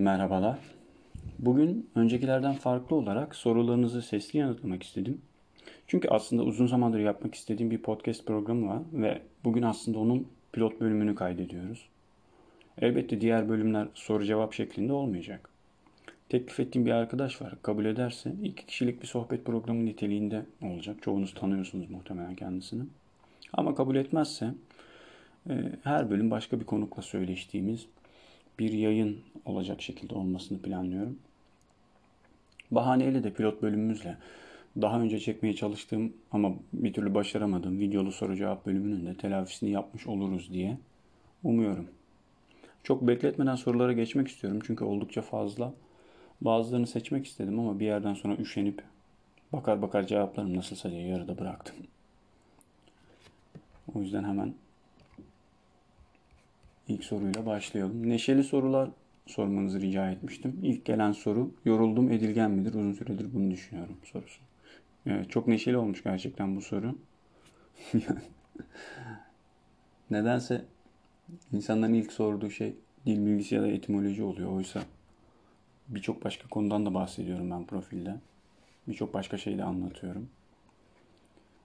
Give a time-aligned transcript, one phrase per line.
[0.00, 0.58] Merhabalar.
[1.38, 5.20] Bugün öncekilerden farklı olarak sorularınızı sesli yanıtlamak istedim.
[5.86, 10.80] Çünkü aslında uzun zamandır yapmak istediğim bir podcast programı var ve bugün aslında onun pilot
[10.80, 11.88] bölümünü kaydediyoruz.
[12.80, 15.50] Elbette diğer bölümler soru cevap şeklinde olmayacak.
[16.28, 17.54] Teklif ettiğim bir arkadaş var.
[17.62, 20.96] Kabul ederse iki kişilik bir sohbet programı niteliğinde olacak.
[21.02, 22.82] Çoğunuz tanıyorsunuz muhtemelen kendisini.
[23.52, 24.54] Ama kabul etmezse
[25.50, 27.86] e, her bölüm başka bir konukla söyleştiğimiz
[28.60, 31.18] bir yayın olacak şekilde olmasını planlıyorum.
[32.70, 34.16] Bahaneyle de pilot bölümümüzle
[34.80, 40.06] daha önce çekmeye çalıştığım ama bir türlü başaramadığım videolu soru cevap bölümünün de telafisini yapmış
[40.06, 40.78] oluruz diye
[41.44, 41.88] umuyorum.
[42.82, 45.72] Çok bekletmeden sorulara geçmek istiyorum çünkü oldukça fazla.
[46.40, 48.82] Bazılarını seçmek istedim ama bir yerden sonra üşenip
[49.52, 51.76] bakar bakar cevaplarım nasılsa diye yarıda bıraktım.
[53.94, 54.54] O yüzden hemen
[56.90, 58.08] ilk soruyla başlayalım.
[58.08, 58.90] Neşeli sorular
[59.26, 60.58] sormanızı rica etmiştim.
[60.62, 62.74] İlk gelen soru yoruldum edilgen midir?
[62.74, 64.40] Uzun süredir bunu düşünüyorum sorusu.
[65.06, 66.98] Evet, çok neşeli olmuş gerçekten bu soru.
[70.10, 70.64] Nedense
[71.52, 72.74] insanların ilk sorduğu şey
[73.06, 74.52] dil bilgisi ya da etimoloji oluyor.
[74.52, 74.82] Oysa
[75.88, 78.16] birçok başka konudan da bahsediyorum ben profilde.
[78.88, 80.28] Birçok başka şey de anlatıyorum.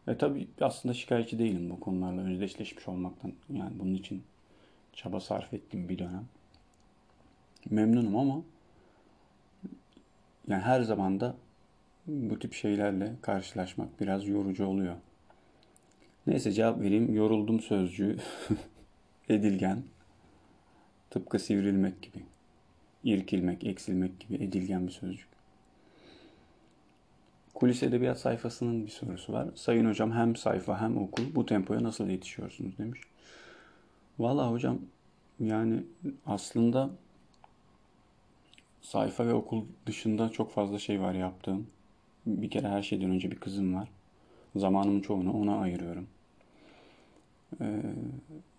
[0.08, 3.34] E tabi aslında şikayetçi değilim bu konularla özdeşleşmiş olmaktan.
[3.50, 4.24] Yani bunun için
[4.96, 6.26] çaba sarf ettim bir dönem.
[7.70, 8.42] Memnunum ama
[10.48, 11.36] yani her zaman da
[12.08, 14.96] bu tip şeylerle karşılaşmak biraz yorucu oluyor.
[16.28, 17.14] Neyse cevap vereyim.
[17.14, 18.18] Yoruldum sözcüğü.
[19.30, 19.84] edilgen.
[21.10, 22.24] Tıpkı sivrilmek gibi.
[23.04, 25.28] İrkilmek, eksilmek gibi edilgen bir sözcük.
[27.54, 29.48] Kulis Edebiyat sayfasının bir sorusu var.
[29.56, 33.02] Sayın hocam hem sayfa hem okul bu tempoya nasıl yetişiyorsunuz demiş.
[34.20, 34.80] Valla hocam
[35.40, 35.84] yani
[36.26, 36.90] aslında
[38.82, 41.68] sayfa ve okul dışında çok fazla şey var yaptığım.
[42.26, 43.90] Bir kere her şeyden önce bir kızım var.
[44.56, 46.08] Zamanımın çoğunu ona ayırıyorum.
[47.62, 47.82] Ee,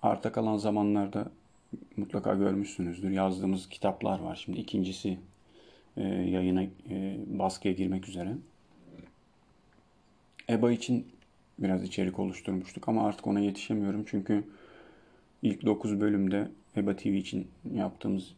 [0.03, 1.31] arta kalan zamanlarda
[1.97, 3.11] mutlaka görmüşsünüzdür.
[3.11, 4.43] Yazdığımız kitaplar var.
[4.45, 5.19] Şimdi ikincisi
[5.97, 8.37] e, yayına e, baskıya girmek üzere.
[10.51, 11.07] EBA için
[11.59, 14.45] biraz içerik oluşturmuştuk ama artık ona yetişemiyorum çünkü
[15.43, 18.35] ilk 9 bölümde EBA TV için yaptığımız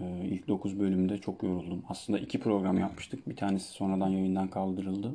[0.00, 1.82] e, ilk 9 bölümde çok yoruldum.
[1.88, 3.28] Aslında iki program yapmıştık.
[3.28, 5.14] Bir tanesi sonradan yayından kaldırıldı.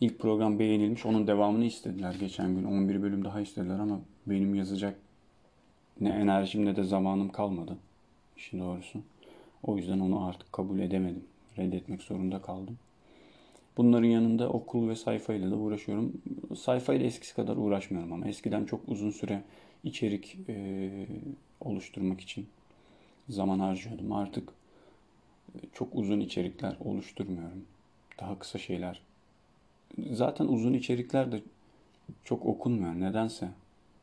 [0.00, 1.06] İlk program beğenilmiş.
[1.06, 2.64] Onun devamını istediler geçen gün.
[2.64, 4.98] 11 bölüm daha istediler ama benim yazacak
[6.00, 7.76] ne enerjim ne de zamanım kalmadı.
[8.36, 8.98] İşin doğrusu.
[9.62, 11.24] O yüzden onu artık kabul edemedim.
[11.58, 12.78] Reddetmek zorunda kaldım.
[13.80, 16.22] Bunların yanında okul ve sayfayla da uğraşıyorum.
[16.58, 19.42] Sayfayla eskisi kadar uğraşmıyorum ama eskiden çok uzun süre
[19.84, 20.90] içerik e,
[21.60, 22.46] oluşturmak için
[23.28, 24.12] zaman harcıyordum.
[24.12, 24.48] Artık
[25.54, 27.64] e, çok uzun içerikler oluşturmuyorum.
[28.20, 29.02] Daha kısa şeyler.
[30.12, 31.42] Zaten uzun içerikler de
[32.24, 33.48] çok okunmuyor nedense.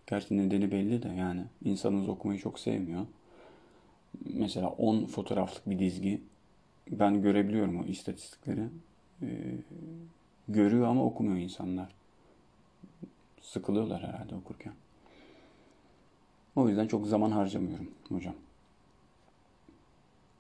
[0.08, 3.06] Gerçi nedeni belli de yani insanımız okumayı çok sevmiyor.
[4.34, 6.22] Mesela 10 fotoğraflık bir dizgi
[6.92, 8.64] ben görebiliyorum o istatistikleri
[9.22, 9.28] e,
[10.48, 11.90] görüyor ama okumuyor insanlar.
[13.42, 14.74] Sıkılıyorlar herhalde okurken.
[16.56, 18.36] O yüzden çok zaman harcamıyorum hocam.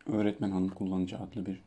[0.06, 1.62] Öğretmen Hanım Kullanıcı adlı bir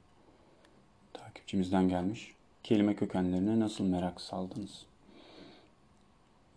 [1.12, 2.34] takipçimizden gelmiş.
[2.62, 4.86] Kelime kökenlerine nasıl merak saldınız?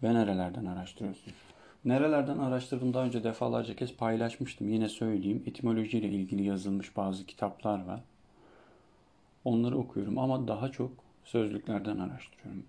[0.03, 1.37] Ve nerelerden araştırıyorsunuz?
[1.85, 4.69] Nerelerden araştırdım daha önce defalarca kez paylaşmıştım.
[4.69, 5.43] Yine söyleyeyim.
[5.47, 8.01] Etimolojiyle ilgili yazılmış bazı kitaplar var.
[9.45, 10.91] Onları okuyorum ama daha çok
[11.25, 12.63] sözlüklerden araştırıyorum.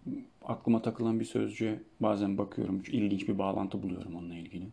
[0.44, 2.82] Aklıma takılan bir sözcüğe bazen bakıyorum.
[2.86, 4.66] ilginç bir bağlantı buluyorum onunla ilgili.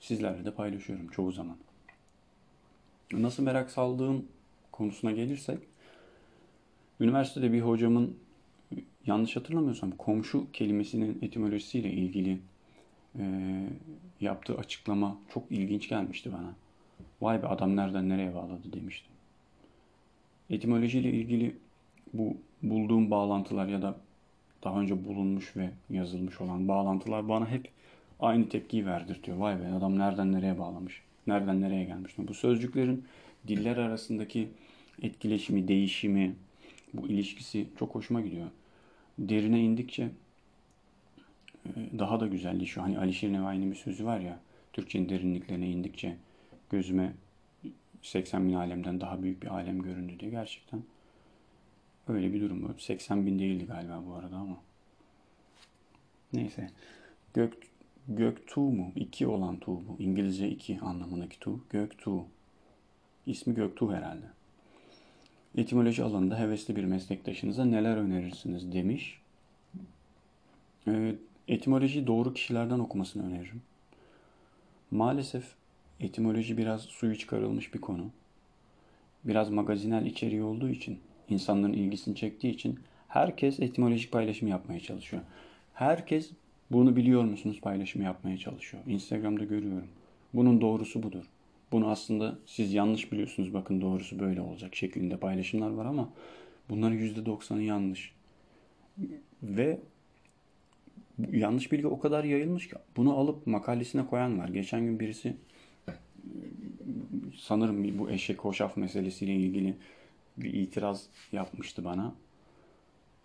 [0.00, 1.56] Sizlerle de paylaşıyorum çoğu zaman.
[3.12, 4.26] Nasıl merak saldığım
[4.72, 5.58] konusuna gelirsek,
[7.00, 8.16] üniversitede bir hocamın
[9.06, 12.38] yanlış hatırlamıyorsam komşu kelimesinin etimolojisiyle ilgili
[13.18, 13.24] e,
[14.20, 16.54] yaptığı açıklama çok ilginç gelmişti bana.
[17.20, 19.12] Vay be adam nereden nereye bağladı demişti
[20.52, 21.56] etimolojiyle ilgili
[22.12, 23.96] bu bulduğum bağlantılar ya da
[24.64, 27.68] daha önce bulunmuş ve yazılmış olan bağlantılar bana hep
[28.20, 29.36] aynı tepkiyi verdirtiyor.
[29.36, 32.12] Vay be adam nereden nereye bağlamış, nereden nereye gelmiş.
[32.18, 33.04] Bu sözcüklerin
[33.48, 34.48] diller arasındaki
[35.02, 36.34] etkileşimi, değişimi,
[36.94, 38.46] bu ilişkisi çok hoşuma gidiyor.
[39.18, 40.02] Derine indikçe
[41.66, 42.86] e, daha da güzelleşiyor.
[42.86, 44.38] Hani Alişir Nevai'nin bir sözü var ya,
[44.72, 46.16] Türkçenin derinliklerine indikçe
[46.70, 47.12] gözüme
[48.02, 50.82] 80 bin alemden daha büyük bir alem göründü diye gerçekten
[52.08, 52.74] öyle bir durum var.
[52.78, 54.56] 80 bin değildi galiba bu arada ama.
[56.32, 56.70] Neyse.
[57.34, 57.54] Gök,
[58.08, 58.92] gök tuğ mu?
[58.96, 59.96] İki olan tuğ bu.
[59.98, 61.60] İngilizce iki anlamındaki tuğ.
[61.70, 62.24] Gök tuğ.
[63.26, 64.26] İsmi Göktuğ herhalde.
[65.56, 69.20] Etimoloji alanında hevesli bir meslektaşınıza neler önerirsiniz demiş.
[70.88, 71.14] Ee,
[71.48, 73.62] etimoloji doğru kişilerden okumasını öneririm.
[74.90, 75.44] Maalesef
[76.02, 78.10] etimoloji biraz suyu çıkarılmış bir konu.
[79.24, 82.78] Biraz magazinel içeriği olduğu için, insanların ilgisini çektiği için
[83.08, 85.22] herkes etimolojik paylaşım yapmaya çalışıyor.
[85.74, 86.30] Herkes
[86.70, 88.82] bunu biliyor musunuz paylaşımı yapmaya çalışıyor.
[88.86, 89.88] Instagram'da görüyorum.
[90.34, 91.24] Bunun doğrusu budur.
[91.72, 93.54] Bunu aslında siz yanlış biliyorsunuz.
[93.54, 96.08] Bakın doğrusu böyle olacak şeklinde paylaşımlar var ama
[96.70, 98.12] bunların %90'ı yanlış.
[99.42, 99.78] Ve
[101.30, 104.48] yanlış bilgi o kadar yayılmış ki bunu alıp makalesine koyan var.
[104.48, 105.36] Geçen gün birisi
[107.42, 109.76] sanırım bu eşek hoşaf meselesiyle ilgili
[110.36, 112.14] bir itiraz yapmıştı bana.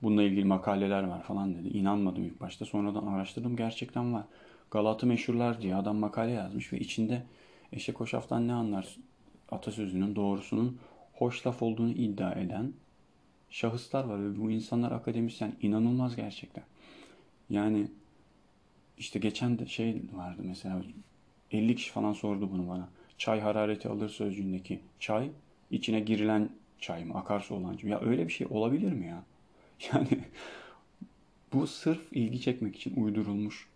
[0.02, 1.78] Bununla ilgili makaleler var falan dedi.
[1.78, 2.66] İnanmadım ilk başta.
[2.66, 3.56] Sonradan araştırdım.
[3.56, 4.24] Gerçekten var.
[4.72, 7.24] Galatı meşhurlar diye adam makale yazmış ve içinde
[7.74, 8.98] eşek hoşaftan ne anlar
[9.52, 10.80] atasözünün doğrusunun
[11.14, 12.74] hoş laf olduğunu iddia eden
[13.50, 15.54] şahıslar var ve bu insanlar akademisyen.
[15.62, 16.64] inanılmaz gerçekten.
[17.50, 17.88] Yani
[18.98, 20.82] işte geçen de şey vardı mesela
[21.52, 22.90] 50 kişi falan sordu bunu bana.
[23.18, 25.32] Çay harareti alır sözcüğündeki çay
[25.72, 26.50] içine girilen
[26.80, 27.14] çay mı?
[27.14, 27.90] Akarsu olan çay.
[27.90, 29.24] Ya öyle bir şey olabilir mi ya?
[29.94, 30.24] Yani
[31.54, 33.68] bu sırf ilgi çekmek için uydurulmuş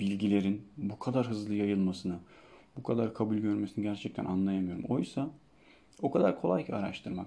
[0.00, 2.18] bilgilerin bu kadar hızlı yayılmasını,
[2.76, 4.84] bu kadar kabul görmesini gerçekten anlayamıyorum.
[4.84, 5.30] Oysa
[6.02, 7.26] o kadar kolay ki araştırmak.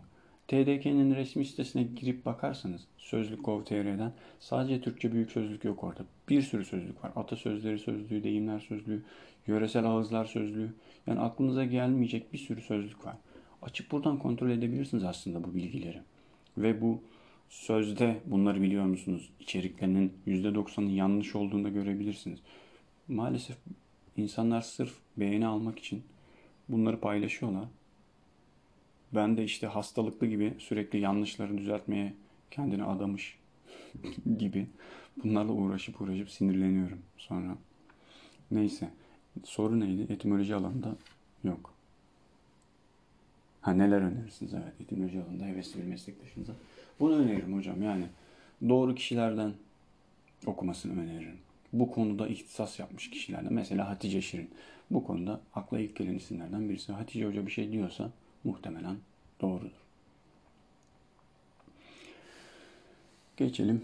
[0.51, 6.05] TDK'nin resmi sitesine girip bakarsanız Sözlük.gov.tr'den sadece Türkçe büyük sözlük yok orada.
[6.29, 7.11] Bir sürü sözlük var.
[7.15, 9.03] Atasözleri sözlüğü, deyimler sözlüğü,
[9.47, 10.73] yöresel ağızlar sözlüğü.
[11.07, 13.15] Yani aklınıza gelmeyecek bir sürü sözlük var.
[13.61, 16.01] Açıp buradan kontrol edebilirsiniz aslında bu bilgileri.
[16.57, 17.01] Ve bu
[17.49, 19.29] sözde bunları biliyor musunuz?
[19.39, 22.39] İçeriklerinin %90'ın yanlış olduğunu da görebilirsiniz.
[23.07, 23.57] Maalesef
[24.17, 26.03] insanlar sırf beğeni almak için
[26.69, 27.65] bunları paylaşıyorlar.
[29.13, 32.13] Ben de işte hastalıklı gibi sürekli yanlışları düzeltmeye
[32.51, 33.37] kendini adamış
[34.37, 34.67] gibi
[35.23, 37.57] bunlarla uğraşıp uğraşıp sinirleniyorum sonra.
[38.51, 38.89] Neyse.
[39.43, 40.13] Soru neydi?
[40.13, 40.95] Etimoloji alanında
[41.43, 41.73] yok.
[43.61, 44.53] Ha neler önerirsiniz?
[44.53, 46.53] Evet etimoloji alanında hevesli bir meslektaşınıza.
[46.99, 47.83] Bunu öneririm hocam.
[47.83, 48.05] Yani
[48.69, 49.53] doğru kişilerden
[50.45, 51.37] okumasını öneririm.
[51.73, 53.53] Bu konuda ihtisas yapmış kişilerden.
[53.53, 54.49] Mesela Hatice Şirin.
[54.91, 56.93] Bu konuda akla ilk gelen isimlerden birisi.
[56.93, 58.11] Hatice Hoca bir şey diyorsa
[58.43, 58.95] muhtemelen
[59.41, 59.81] doğrudur.
[63.37, 63.81] Geçelim.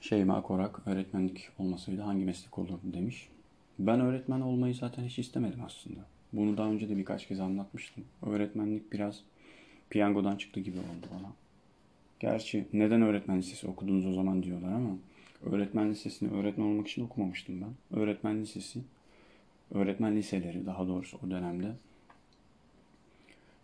[0.00, 3.28] Şeyma Korak öğretmenlik olmasaydı hangi meslek olurdu demiş.
[3.78, 6.00] Ben öğretmen olmayı zaten hiç istemedim aslında.
[6.32, 8.04] Bunu daha önce de birkaç kez anlatmıştım.
[8.22, 9.20] Öğretmenlik biraz
[9.90, 11.32] piyangodan çıktı gibi oldu bana.
[12.20, 14.90] Gerçi neden öğretmen lisesi okudunuz o zaman diyorlar ama
[15.42, 17.98] öğretmen lisesini öğretmen olmak için okumamıştım ben.
[17.98, 18.80] Öğretmen lisesi,
[19.70, 21.72] öğretmen liseleri daha doğrusu o dönemde.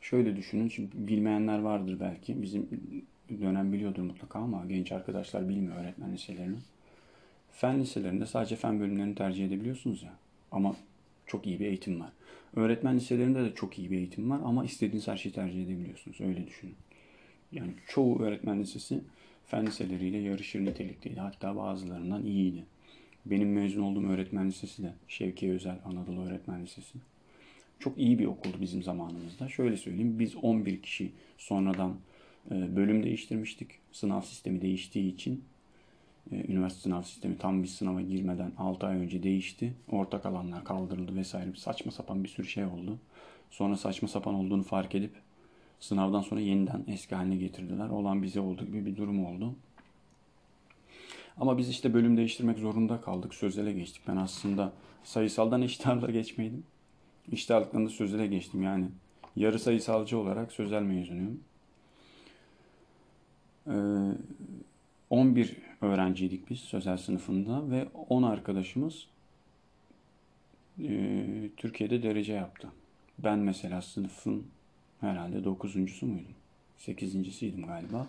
[0.01, 2.43] Şöyle düşünün, çünkü bilmeyenler vardır belki.
[2.43, 2.69] Bizim
[3.41, 6.57] dönem biliyordur mutlaka ama genç arkadaşlar bilmiyor öğretmen liselerini.
[7.51, 10.13] Fen liselerinde sadece fen bölümlerini tercih edebiliyorsunuz ya.
[10.53, 10.77] Ama
[11.27, 12.13] çok iyi bir eğitim var.
[12.57, 16.21] Öğretmen liselerinde de çok iyi bir eğitim var ama istediğiniz her şeyi tercih edebiliyorsunuz.
[16.21, 16.75] Öyle düşünün.
[17.53, 19.01] Yani çoğu öğretmen lisesi
[19.47, 21.21] fen liseleriyle yarışır nitelikteydi.
[21.21, 22.65] Hatta bazılarından iyiydi.
[23.27, 26.99] Benim mezun olduğum öğretmen lisesi de Şevki Özel Anadolu Öğretmen Lisesi.
[27.79, 29.49] Çok iyi bir okuldu bizim zamanımızda.
[29.49, 31.97] Şöyle söyleyeyim biz 11 kişi sonradan
[32.51, 33.71] e, bölüm değiştirmiştik.
[33.93, 35.45] Sınav sistemi değiştiği için
[36.33, 39.75] e, üniversite sınav sistemi tam bir sınava girmeden 6 ay önce değişti.
[39.91, 41.51] Ortak alanlar kaldırıldı vesaire.
[41.57, 42.99] Saçma sapan bir sürü şey oldu.
[43.51, 45.13] Sonra saçma sapan olduğunu fark edip
[45.81, 47.89] Sınavdan sonra yeniden eski haline getirdiler.
[47.89, 49.55] Olan bize oldu gibi bir durum oldu.
[51.37, 53.35] Ama biz işte bölüm değiştirmek zorunda kaldık.
[53.35, 54.03] Sözele geçtik.
[54.09, 54.73] Ben aslında
[55.05, 56.65] sayısaldan eşit geçmeydim.
[57.33, 58.87] İşte ağırlıktan da sözele geçtim yani.
[59.37, 61.41] Yarı sayısalcı olarak sözel mezunuyum.
[63.67, 63.73] Ee,
[65.11, 69.07] 11 öğrenciydik biz sözel sınıfında ve 10 arkadaşımız
[70.83, 72.69] e, Türkiye'de derece yaptı.
[73.19, 74.47] Ben mesela sınıfın
[75.01, 76.35] herhalde dokuzuncusu muydum?
[76.77, 78.07] Sekizincisiydim galiba.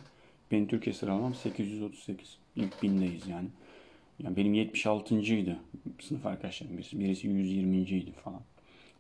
[0.52, 2.38] Benim Türkiye sıralamam 838.
[2.56, 3.48] İlk bindeyiz yani.
[4.20, 5.60] Yani benim 76.ydı
[6.00, 7.00] sınıf arkadaşlarım birisi.
[7.00, 8.42] Birisi 120.ydi falan.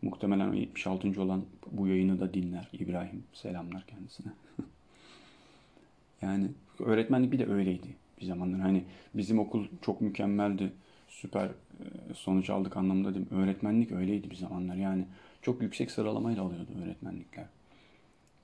[0.01, 1.21] Muhtemelen o 76.
[1.21, 2.69] olan bu yayını da dinler.
[2.73, 4.31] İbrahim selamlar kendisine.
[6.21, 6.47] yani
[6.79, 7.87] öğretmenlik bir de öyleydi
[8.21, 8.59] bir zamanlar.
[8.59, 10.73] Hani bizim okul çok mükemmeldi.
[11.07, 13.25] Süper e, sonuç aldık anlamında değil?
[13.31, 14.75] Öğretmenlik öyleydi bir zamanlar.
[14.75, 15.05] Yani
[15.41, 17.45] çok yüksek sıralamayla alıyordu öğretmenlikler.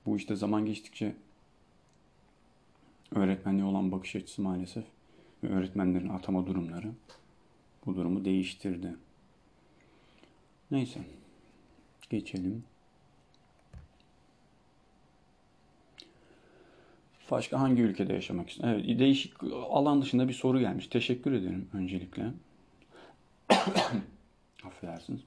[0.06, 1.14] Bu işte zaman geçtikçe
[3.14, 4.84] öğretmenliğe olan bakış açısı maalesef
[5.42, 6.90] ve öğretmenlerin atama durumları
[7.86, 8.96] bu durumu değiştirdi.
[10.70, 11.00] Neyse
[12.10, 12.64] geçelim.
[17.30, 18.78] Başka hangi ülkede yaşamak istiyorsun?
[18.78, 20.86] Evet, değişik alan dışında bir soru gelmiş.
[20.86, 22.32] Teşekkür ederim öncelikle.
[24.64, 25.20] Affedersiniz.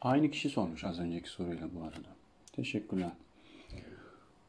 [0.00, 2.08] Aynı kişi sormuş az önceki soruyla bu arada.
[2.52, 3.12] Teşekkürler.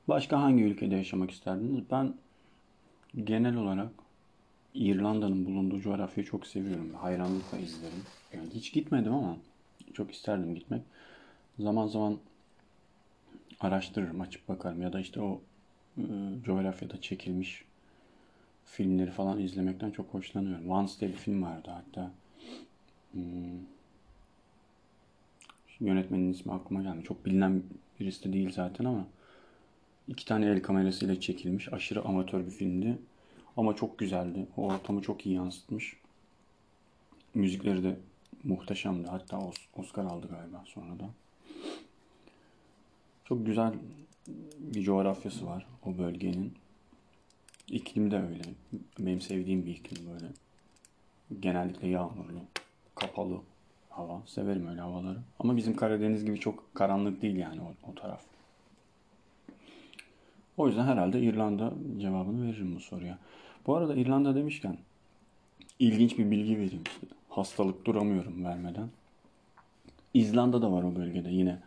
[0.08, 1.84] Başka hangi ülkede yaşamak isterdiniz?
[1.92, 2.14] Ben
[3.24, 4.03] genel olarak
[4.74, 6.94] İrlanda'nın bulunduğu coğrafyayı çok seviyorum.
[6.94, 8.04] Hayranlıkla izlerim.
[8.34, 9.38] Yani hiç gitmedim ama
[9.94, 10.82] çok isterdim gitmek.
[11.60, 12.20] Zaman zaman
[13.60, 15.42] araştırırım, açıp bakarım ya da işte o
[15.98, 16.04] e,
[16.46, 17.66] coğrafyada çekilmiş
[18.66, 20.70] filmleri falan izlemekten çok hoşlanıyorum.
[20.70, 22.12] Once diye bir film vardı hatta.
[23.12, 23.22] Hmm,
[25.80, 27.04] yönetmenin ismi aklıma geldi.
[27.04, 27.64] Çok bilinen
[28.00, 29.08] birisi de değil zaten ama
[30.08, 32.98] iki tane el kamerasıyla çekilmiş aşırı amatör bir filmdi.
[33.58, 34.48] Ama çok güzeldi.
[34.58, 35.96] O ortamı çok iyi yansıtmış.
[37.34, 37.98] Müzikleri de
[38.44, 39.08] muhteşemdi.
[39.08, 39.40] Hatta
[39.76, 41.10] Oscar aldı galiba sonra da.
[43.26, 43.74] Çok güzel
[44.60, 46.54] bir coğrafyası var o bölgenin.
[47.68, 48.44] İklim de öyle.
[49.00, 50.26] Benim sevdiğim bir iklim böyle.
[51.40, 52.40] Genellikle yağmurlu,
[52.96, 53.42] kapalı
[53.90, 54.22] hava.
[54.26, 55.20] Severim öyle havaları.
[55.40, 58.33] Ama bizim Karadeniz gibi çok karanlık değil yani o, o taraf.
[60.58, 63.18] O yüzden herhalde İrlanda cevabını veririm bu soruya.
[63.68, 64.78] Bu arada İrlanda demişken
[65.80, 67.14] ilginç bir bilgi vereyim size.
[67.30, 68.90] Hastalık duramıyorum vermeden.
[70.14, 71.60] İzlanda da var o bölgede yine.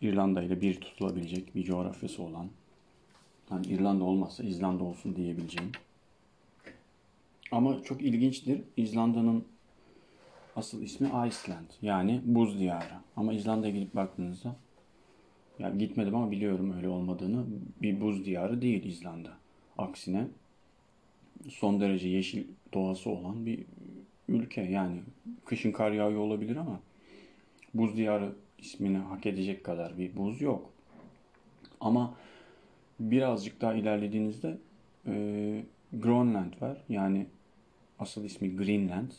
[0.00, 2.48] İrlanda ile bir tutulabilecek bir coğrafyası olan.
[3.48, 5.72] Hani İrlanda olmazsa İzlanda olsun diyebileceğim.
[7.52, 8.62] Ama çok ilginçtir.
[8.76, 9.44] İzlanda'nın
[10.56, 11.70] asıl ismi Iceland.
[11.82, 12.94] Yani buz diyarı.
[13.16, 14.56] Ama İzlanda'ya gidip baktığınızda
[15.60, 17.44] yani gitmedim ama biliyorum öyle olmadığını.
[17.82, 19.30] Bir buz diyarı değil İzlanda.
[19.78, 20.26] Aksine
[21.48, 23.64] son derece yeşil doğası olan bir
[24.28, 24.62] ülke.
[24.62, 25.00] Yani
[25.44, 26.80] kışın kar yağıyor olabilir ama
[27.74, 30.70] buz diyarı ismini hak edecek kadar bir buz yok.
[31.80, 32.14] Ama
[33.00, 34.58] birazcık daha ilerlediğinizde
[35.06, 35.12] e,
[35.92, 36.78] Greenland var.
[36.88, 37.26] Yani
[37.98, 39.10] asıl ismi Greenland.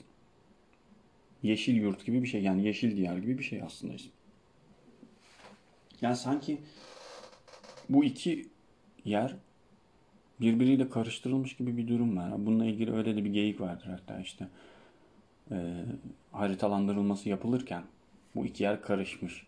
[1.43, 2.43] Yeşil yurt gibi bir şey.
[2.43, 4.11] Yani yeşil diyar gibi bir şey aslında ismi.
[6.01, 6.57] Yani sanki
[7.89, 8.47] bu iki
[9.05, 9.35] yer
[10.41, 12.45] birbiriyle karıştırılmış gibi bir durum var.
[12.45, 14.47] Bununla ilgili öyle de bir geyik vardır hatta işte.
[15.51, 15.85] E,
[16.31, 17.83] haritalandırılması yapılırken
[18.35, 19.47] bu iki yer karışmış.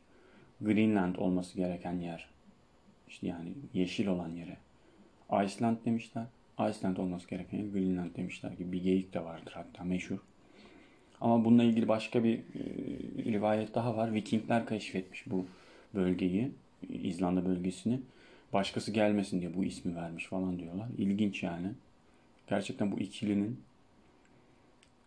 [0.62, 2.30] Greenland olması gereken yer.
[3.08, 4.58] İşte yani yeşil olan yere.
[5.46, 6.26] Iceland demişler.
[6.70, 10.18] Iceland olması gereken yer Greenland demişler gibi bir geyik de vardır hatta meşhur.
[11.22, 12.44] Ama bununla ilgili başka bir e,
[13.24, 14.14] rivayet daha var.
[14.14, 15.46] Vikingler keşfetmiş bu
[15.94, 16.52] bölgeyi,
[16.90, 18.00] İzlanda bölgesini.
[18.54, 20.88] Başkası gelmesin diye bu ismi vermiş falan diyorlar.
[20.98, 21.68] İlginç yani.
[22.50, 23.60] Gerçekten bu ikilinin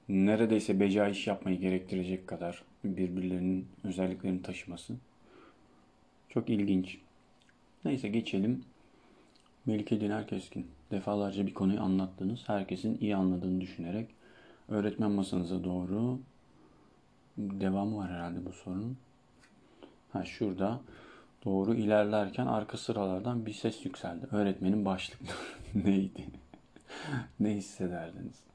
[0.09, 4.95] neredeyse beca iş yapmayı gerektirecek kadar birbirlerinin özelliklerini taşıması
[6.28, 6.99] çok ilginç.
[7.85, 8.64] Neyse geçelim.
[9.66, 10.66] Melike Diner Keskin.
[10.90, 12.49] Defalarca bir konuyu anlattınız.
[12.49, 14.09] Herkesin iyi anladığını düşünerek
[14.69, 16.19] öğretmen masanıza doğru
[17.38, 18.97] devamı var herhalde bu sorunun.
[20.12, 20.80] Ha şurada
[21.44, 24.26] doğru ilerlerken arka sıralardan bir ses yükseldi.
[24.32, 25.20] Öğretmenin başlık
[25.75, 26.26] neydi?
[27.40, 28.46] ne hissederdiniz?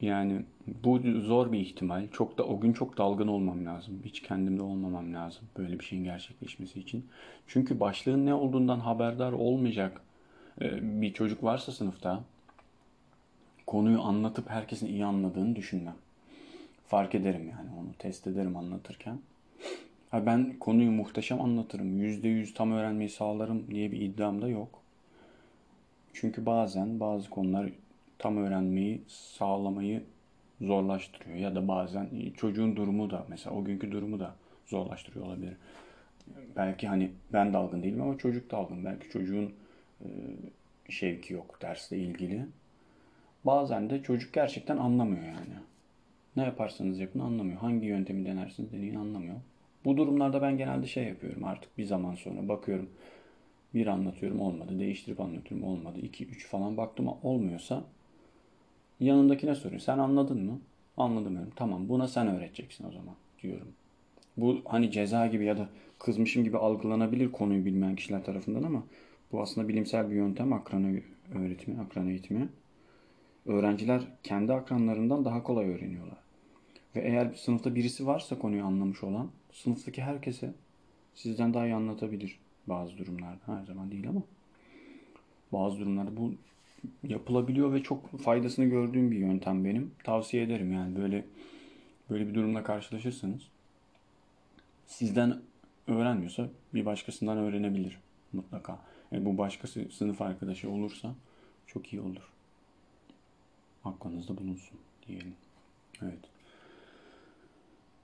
[0.00, 0.44] Yani
[0.84, 2.08] bu zor bir ihtimal.
[2.12, 4.02] Çok da o gün çok dalgın olmam lazım.
[4.04, 7.06] Hiç kendimde olmamam lazım böyle bir şeyin gerçekleşmesi için.
[7.46, 10.00] Çünkü başlığın ne olduğundan haberdar olmayacak
[10.60, 12.24] e, bir çocuk varsa sınıfta
[13.66, 15.96] konuyu anlatıp herkesin iyi anladığını düşünmem.
[16.86, 19.18] Fark ederim yani onu test ederim anlatırken.
[20.10, 21.98] Ha ben konuyu muhteşem anlatırım.
[21.98, 24.82] Yüzde yüz tam öğrenmeyi sağlarım diye bir iddiam da yok.
[26.12, 27.70] Çünkü bazen bazı konular
[28.18, 30.02] tam öğrenmeyi sağlamayı
[30.60, 31.36] zorlaştırıyor.
[31.36, 34.34] Ya da bazen çocuğun durumu da mesela o günkü durumu da
[34.66, 35.56] zorlaştırıyor olabilir.
[36.56, 38.84] Belki hani ben dalgın değilim ama çocuk dalgın.
[38.84, 39.52] Belki çocuğun
[40.00, 40.08] e,
[40.88, 42.46] şevki yok dersle ilgili.
[43.44, 45.60] Bazen de çocuk gerçekten anlamıyor yani.
[46.36, 47.58] Ne yaparsanız yapın anlamıyor.
[47.58, 49.36] Hangi yöntemi denersiniz deneyin anlamıyor.
[49.84, 52.90] Bu durumlarda ben genelde şey yapıyorum artık bir zaman sonra bakıyorum.
[53.74, 54.78] Bir anlatıyorum olmadı.
[54.78, 55.98] Değiştirip anlatıyorum olmadı.
[56.00, 57.84] 2 3 falan baktım olmuyorsa
[59.00, 59.80] yanındakine soruyorum.
[59.80, 60.60] Sen anladın mı?
[60.96, 61.52] Anladım diyorum.
[61.56, 63.68] Tamam buna sen öğreteceksin o zaman diyorum.
[64.36, 65.68] Bu hani ceza gibi ya da
[65.98, 68.82] kızmışım gibi algılanabilir konuyu bilmeyen kişiler tarafından ama
[69.32, 71.00] bu aslında bilimsel bir yöntem akran
[71.34, 72.48] öğretimi, akran eğitimi.
[73.46, 76.18] Öğrenciler kendi akranlarından daha kolay öğreniyorlar.
[76.96, 80.54] Ve eğer sınıfta birisi varsa konuyu anlamış olan sınıftaki herkese
[81.14, 83.40] sizden daha iyi anlatabilir bazı durumlarda.
[83.46, 84.22] Her zaman değil ama
[85.52, 86.34] bazı durumlarda bu
[87.02, 89.94] yapılabiliyor ve çok faydasını gördüğüm bir yöntem benim.
[90.04, 91.24] Tavsiye ederim yani böyle
[92.10, 93.42] böyle bir durumla karşılaşırsanız
[94.86, 95.40] sizden
[95.86, 97.98] öğrenmiyorsa bir başkasından öğrenebilir
[98.32, 98.78] mutlaka.
[99.12, 101.14] E, bu başkası sınıf arkadaşı olursa
[101.66, 102.32] çok iyi olur.
[103.84, 105.34] Aklınızda bulunsun diyelim.
[106.02, 106.29] Evet.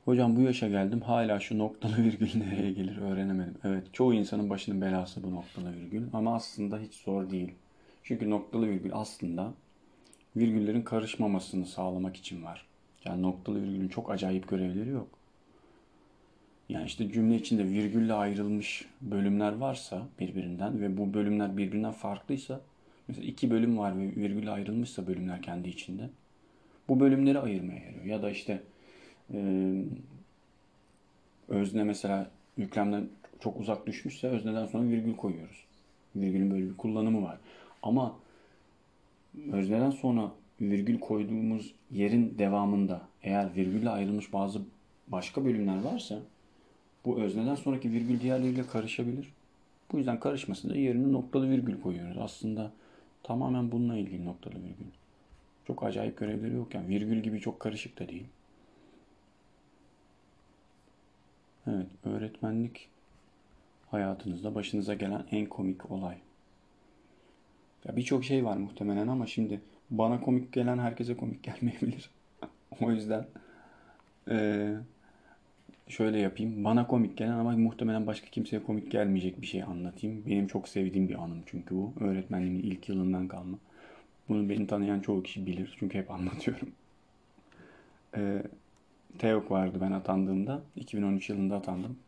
[0.07, 3.55] Hocam bu yaşa geldim hala şu noktalı virgül nereye gelir öğrenemedim.
[3.65, 7.53] Evet çoğu insanın başının belası bu noktalı virgül ama aslında hiç zor değil.
[8.03, 9.55] Çünkü noktalı virgül aslında
[10.37, 12.67] virgüllerin karışmamasını sağlamak için var.
[13.05, 15.09] Yani noktalı virgülün çok acayip görevleri yok.
[16.69, 22.61] Yani işte cümle içinde virgülle ayrılmış bölümler varsa birbirinden ve bu bölümler birbirinden farklıysa
[23.09, 26.11] mesela iki bölüm var ve virgülle ayrılmışsa bölümler kendi içinde
[26.89, 28.05] bu bölümleri ayırmaya yarıyor.
[28.05, 28.63] Ya da işte
[29.35, 29.39] e,
[31.49, 33.09] özne mesela yüklemden
[33.41, 35.65] çok uzak düşmüşse özneden sonra virgül koyuyoruz.
[36.17, 37.39] Virgülün böyle bir kullanımı var.
[37.83, 38.17] Ama
[39.53, 44.61] özneden sonra virgül koyduğumuz yerin devamında eğer virgülle ayrılmış bazı
[45.09, 46.19] başka bölümler varsa
[47.05, 49.33] bu özneden sonraki virgül diğerleriyle karışabilir.
[49.93, 52.19] Bu yüzden karışmasında yerine noktalı virgül koyuyoruz.
[52.19, 52.73] Aslında
[53.23, 54.87] tamamen bununla ilgili noktalı virgül.
[55.67, 56.89] Çok acayip görevleri yok yani.
[56.89, 58.27] Virgül gibi çok karışık da değil.
[61.67, 62.89] Evet, öğretmenlik
[63.91, 66.17] hayatınızda başınıza gelen en komik olay.
[67.85, 72.11] Ya birçok şey var muhtemelen ama şimdi bana komik gelen herkese komik gelmeyebilir.
[72.81, 73.27] o yüzden
[74.31, 74.75] ee,
[75.89, 76.65] şöyle yapayım.
[76.65, 80.27] Bana komik gelen ama muhtemelen başka kimseye komik gelmeyecek bir şey anlatayım.
[80.27, 81.93] Benim çok sevdiğim bir anım çünkü bu.
[82.01, 83.59] Öğretmenliğimin ilk yılından kalma.
[84.29, 85.77] Bunu beni tanıyan çoğu kişi bilir.
[85.79, 86.69] Çünkü hep anlatıyorum.
[88.17, 88.43] Ee,
[89.19, 90.63] TEOK vardı ben atandığımda.
[90.77, 91.99] 2013 yılında atandım.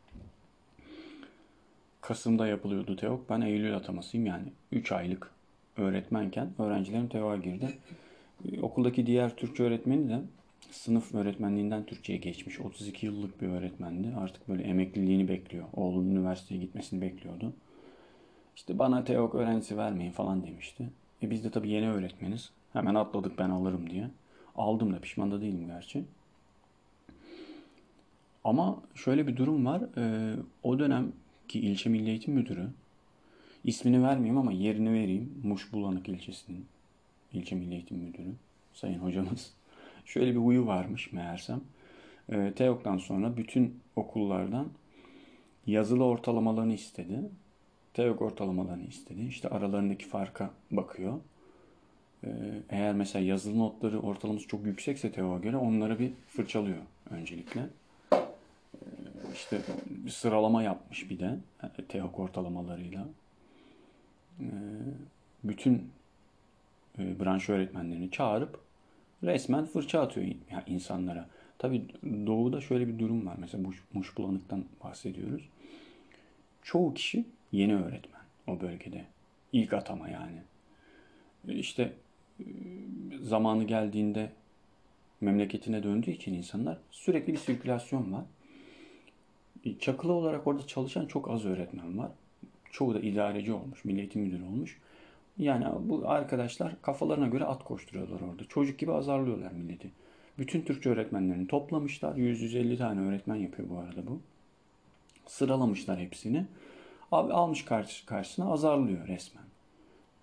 [2.01, 3.31] Kasım'da yapılıyordu TEOK.
[3.31, 4.45] Ben Eylül atamasıyım yani.
[4.73, 5.31] 3 aylık
[5.77, 7.79] öğretmenken öğrencilerim TEOK'a girdi.
[8.45, 10.21] Ee, okuldaki diğer Türkçe öğretmeni de
[10.71, 12.61] sınıf öğretmenliğinden Türkçe'ye geçmiş.
[12.61, 14.09] 32 yıllık bir öğretmendi.
[14.17, 15.65] Artık böyle emekliliğini bekliyor.
[15.75, 17.53] Oğlunun üniversiteye gitmesini bekliyordu.
[18.57, 20.89] İşte bana TEOK öğrencisi vermeyin falan demişti.
[21.23, 22.51] E biz de tabii yeni öğretmeniz.
[22.73, 24.11] Hemen atladık ben alırım diye.
[24.57, 26.05] Aldım da pişman da değilim gerçi.
[28.49, 29.83] Ama şöyle bir durum var.
[29.97, 32.69] E, o dönemki ilçe milli eğitim müdürü
[33.65, 35.41] ismini vermeyeyim ama yerini vereyim.
[35.43, 36.67] Muş Bulanık ilçesinin
[37.33, 38.33] ilçe milli eğitim müdürü
[38.75, 39.53] sayın hocamız.
[40.05, 41.61] Şöyle bir huyu varmış meğersem.
[42.29, 44.69] E, TEOK'tan sonra bütün okullardan
[45.67, 47.21] yazılı ortalamalarını istedi.
[47.95, 49.27] TEOK ortalamalarını istedi.
[49.29, 51.21] İşte aralarındaki farka bakıyor.
[52.25, 52.29] Ee,
[52.71, 56.79] eğer mesela yazılı notları ortalaması çok yüksekse TEOK'a göre onları bir fırçalıyor
[57.11, 57.61] öncelikle.
[59.39, 61.39] İşte bir sıralama yapmış bir de
[61.89, 63.07] TEOK ortalamalarıyla.
[64.41, 64.45] Ee,
[65.45, 65.91] bütün
[66.99, 68.61] e, branş öğretmenlerini çağırıp
[69.23, 70.27] resmen fırça atıyor
[70.67, 71.29] insanlara.
[71.59, 71.85] Tabii
[72.27, 73.37] doğuda şöyle bir durum var.
[73.39, 75.49] Mesela Muş, Muş Bulanık'tan bahsediyoruz.
[76.63, 79.05] Çoğu kişi yeni öğretmen o bölgede.
[79.53, 80.43] İlk atama yani.
[81.49, 81.93] İşte
[82.41, 82.45] e,
[83.21, 84.31] zamanı geldiğinde
[85.21, 88.25] memleketine döndüğü için insanlar sürekli bir sirkülasyon var.
[89.65, 92.11] E, çakılı olarak orada çalışan çok az öğretmen var.
[92.71, 94.79] Çoğu da idareci olmuş, milli eğitim müdürü olmuş.
[95.39, 98.45] Yani bu arkadaşlar kafalarına göre at koşturuyorlar orada.
[98.49, 99.91] Çocuk gibi azarlıyorlar milleti.
[100.39, 102.15] Bütün Türkçe öğretmenlerini toplamışlar.
[102.15, 104.21] 100-150 tane öğretmen yapıyor bu arada bu.
[105.27, 106.47] Sıralamışlar hepsini.
[107.13, 109.45] Abi almış karşı, karşısına azarlıyor resmen.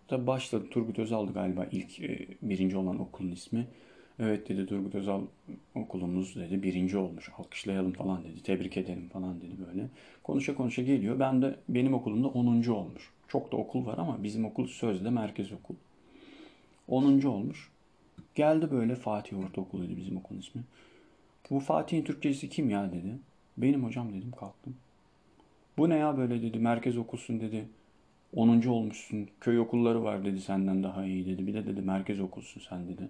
[0.08, 3.68] Tabi başladı Turgut Özal'dı galiba ilk e, birinci olan okulun ismi.
[4.20, 5.22] Evet dedi Turgut Özal
[5.76, 9.88] okulumuz dedi birinci olmuş alkışlayalım falan dedi tebrik edelim falan dedi böyle.
[10.24, 12.70] Konuşa konuşa geliyor ben de benim okulumda 10.
[12.70, 13.12] olmuş.
[13.28, 15.76] Çok da okul var ama bizim okul sözde merkez okul.
[16.88, 17.22] 10.
[17.22, 17.70] olmuş.
[18.36, 20.62] Geldi böyle Fatih Ortaokulu'ydu bizim okulun ismi.
[21.50, 23.18] Bu Fatih'in Türkçesi kim ya dedi.
[23.58, 24.76] Benim hocam dedim kalktım.
[25.78, 26.60] Bu ne ya böyle dedi.
[26.60, 27.68] Merkez okulsun dedi.
[28.36, 28.68] 10.
[28.68, 29.30] olmuşsun.
[29.42, 31.48] Köy okulları var dedi senden daha iyi dedi.
[31.48, 33.10] Bir de dedi merkez okulsun sen dedi.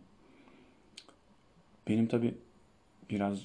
[1.87, 2.35] Benim tabi
[3.09, 3.39] biraz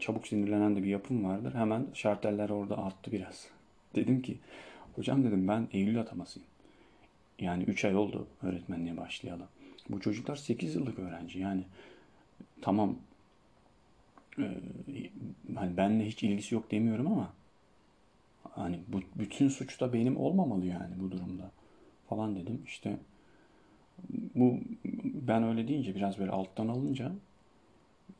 [0.00, 1.54] çabuk sinirlenen de bir yapım vardır.
[1.54, 3.48] Hemen şarteller orada arttı biraz.
[3.94, 4.38] Dedim ki
[4.96, 6.48] hocam dedim ben Eylül atamasıyım.
[7.38, 9.42] Yani 3 ay oldu öğretmenliğe başlayalı.
[9.88, 11.38] Bu çocuklar 8 yıllık öğrenci.
[11.38, 11.64] Yani
[12.62, 12.96] tamam
[15.54, 17.32] hani benle hiç ilgisi yok demiyorum ama
[18.60, 21.50] Hani bu bütün suç da benim olmamalı yani bu durumda
[22.08, 22.62] falan dedim.
[22.66, 22.96] İşte
[24.34, 24.58] bu
[25.04, 27.12] ben öyle deyince biraz böyle alttan alınca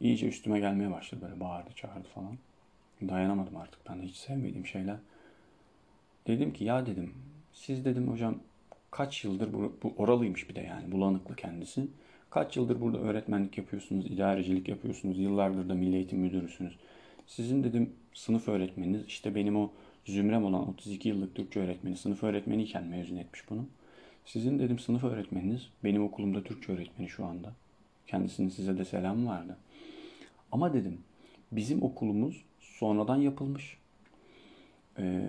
[0.00, 2.38] iyice üstüme gelmeye başladı böyle bağırdı çağırdı falan.
[3.08, 4.96] Dayanamadım artık ben de hiç sevmediğim şeyler.
[6.26, 7.14] Dedim ki ya dedim
[7.52, 8.38] siz dedim hocam
[8.90, 11.86] kaç yıldır bu, bu oralıymış bir de yani bulanıklı kendisi.
[12.30, 16.76] Kaç yıldır burada öğretmenlik yapıyorsunuz, idarecilik yapıyorsunuz, yıllardır da milli eğitim müdürüsünüz.
[17.26, 19.70] Sizin dedim sınıf öğretmeniniz işte benim o
[20.04, 23.66] zümrem olan 32 yıllık Türkçe öğretmeni sınıf öğretmeniyken mezun etmiş bunu.
[24.24, 27.52] Sizin dedim sınıf öğretmeniniz benim okulumda Türkçe öğretmeni şu anda.
[28.06, 29.56] Kendisinin size de selam vardı.
[30.52, 30.98] Ama dedim
[31.52, 33.78] bizim okulumuz sonradan yapılmış.
[34.98, 35.28] Ee,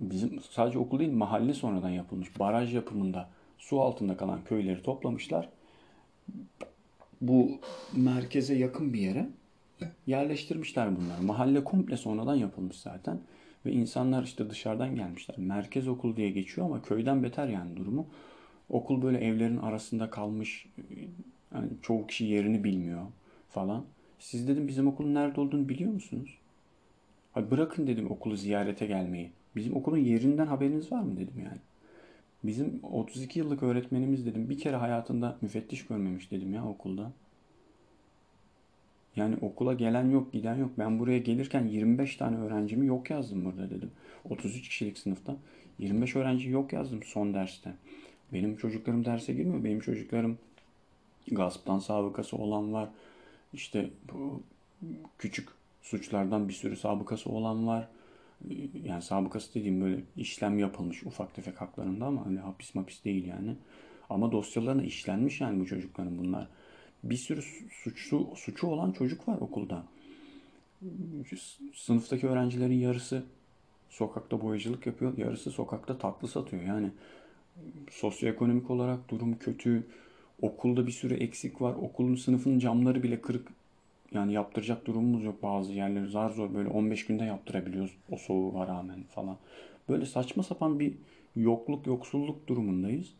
[0.00, 2.38] bizim sadece okul değil mahalle sonradan yapılmış.
[2.40, 5.48] Baraj yapımında su altında kalan köyleri toplamışlar.
[7.20, 7.50] Bu
[7.96, 9.28] merkeze yakın bir yere
[10.06, 11.22] yerleştirmişler bunları.
[11.22, 13.20] Mahalle komple sonradan yapılmış zaten.
[13.66, 15.38] Ve insanlar işte dışarıdan gelmişler.
[15.38, 18.06] Merkez okul diye geçiyor ama köyden beter yani durumu.
[18.70, 20.66] Okul böyle evlerin arasında kalmış.
[21.54, 23.02] Yani çoğu kişi yerini bilmiyor
[23.48, 23.84] falan.
[24.18, 26.38] Siz dedim bizim okulun nerede olduğunu biliyor musunuz?
[27.34, 29.30] Abi bırakın dedim okulu ziyarete gelmeyi.
[29.56, 31.58] Bizim okulun yerinden haberiniz var mı dedim yani.
[32.44, 37.12] Bizim 32 yıllık öğretmenimiz dedim bir kere hayatında müfettiş görmemiş dedim ya okulda.
[39.16, 40.70] Yani okula gelen yok, giden yok.
[40.78, 43.90] Ben buraya gelirken 25 tane öğrencimi yok yazdım burada dedim.
[44.30, 45.36] 33 kişilik sınıfta
[45.78, 47.72] 25 öğrenci yok yazdım son derste.
[48.32, 49.64] Benim çocuklarım derse girmiyor.
[49.64, 50.38] Benim çocuklarım
[51.32, 52.88] gasptan sabıkası olan var.
[53.54, 54.42] İşte bu
[55.18, 55.48] küçük
[55.82, 57.88] suçlardan bir sürü sabıkası olan var.
[58.84, 63.56] Yani sabıkası dediğim böyle işlem yapılmış ufak tefek haklarında ama hani hapis mapis değil yani.
[64.10, 66.48] Ama dosyalarına işlenmiş yani bu çocukların bunlar
[67.04, 69.84] bir sürü suçlu suçu olan çocuk var okulda.
[71.74, 73.22] Sınıftaki öğrencilerin yarısı
[73.90, 76.62] sokakta boyacılık yapıyor, yarısı sokakta tatlı satıyor.
[76.62, 76.90] Yani
[77.90, 79.86] sosyoekonomik olarak durum kötü.
[80.42, 81.74] Okulda bir sürü eksik var.
[81.74, 83.48] Okulun sınıfının camları bile kırık.
[84.12, 86.10] Yani yaptıracak durumumuz yok bazı yerleri.
[86.10, 89.36] Zar zor böyle 15 günde yaptırabiliyoruz o soğuğa rağmen falan.
[89.88, 90.92] Böyle saçma sapan bir
[91.36, 93.14] yokluk, yoksulluk durumundayız.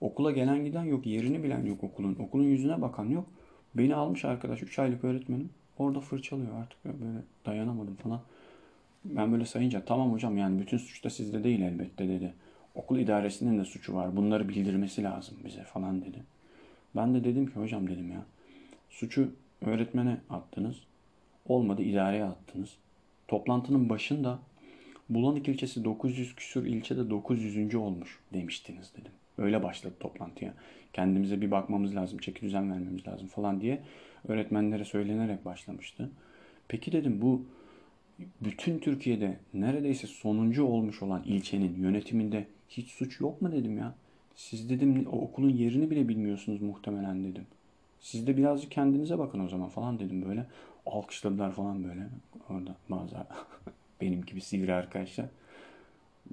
[0.00, 1.06] Okula gelen giden yok.
[1.06, 2.16] Yerini bilen yok okulun.
[2.20, 3.26] Okulun yüzüne bakan yok.
[3.74, 5.50] Beni almış arkadaş 3 aylık öğretmenim.
[5.78, 6.84] Orada fırçalıyor artık.
[6.84, 8.20] Böyle dayanamadım falan.
[9.04, 12.34] Ben böyle sayınca tamam hocam yani bütün suç da sizde değil elbette dedi.
[12.74, 14.16] Okul idaresinin de suçu var.
[14.16, 16.18] Bunları bildirmesi lazım bize falan dedi.
[16.96, 18.22] Ben de dedim ki hocam dedim ya.
[18.90, 20.76] Suçu öğretmene attınız.
[21.48, 22.76] Olmadı idareye attınız.
[23.28, 24.38] Toplantının başında
[25.08, 27.74] Bulanik ilçesi 900 küsur ilçede 900.
[27.74, 29.12] olmuş demiştiniz dedim.
[29.38, 30.54] Öyle başladı toplantıya.
[30.92, 33.82] Kendimize bir bakmamız lazım, çeki düzen vermemiz lazım falan diye
[34.28, 36.10] öğretmenlere söylenerek başlamıştı.
[36.68, 37.46] Peki dedim bu
[38.40, 43.94] bütün Türkiye'de neredeyse sonuncu olmuş olan ilçenin yönetiminde hiç suç yok mu dedim ya.
[44.34, 47.46] Siz dedim o okulun yerini bile bilmiyorsunuz muhtemelen dedim.
[48.00, 50.46] Siz de birazcık kendinize bakın o zaman falan dedim böyle.
[50.86, 52.08] Alkışladılar falan böyle
[52.50, 53.16] orada bazı
[54.00, 55.26] benim gibi sivri arkadaşlar.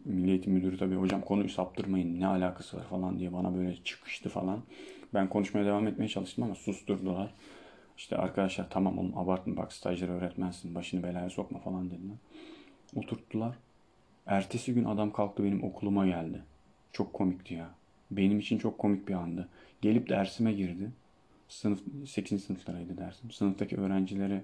[0.06, 4.30] Milli Eğitim Müdürü tabii hocam konuyu saptırmayın ne alakası var falan diye bana böyle çıkıştı
[4.30, 4.63] falan.
[5.13, 7.34] Ben konuşmaya devam etmeye çalıştım ama susturdular.
[7.97, 12.15] İşte arkadaşlar tamam oğlum abartma bak stajyer öğretmensin başını belaya sokma falan dediler.
[12.95, 13.56] Oturttular.
[14.31, 16.41] Ertesi gün adam kalktı benim okuluma geldi.
[16.93, 17.69] Çok komikti ya.
[18.11, 19.49] Benim için çok komik bir andı.
[19.81, 20.91] Gelip dersime girdi.
[21.49, 22.43] Sınıf 8.
[22.43, 23.31] sınıflaraydı dersim.
[23.31, 24.43] Sınıftaki öğrencilere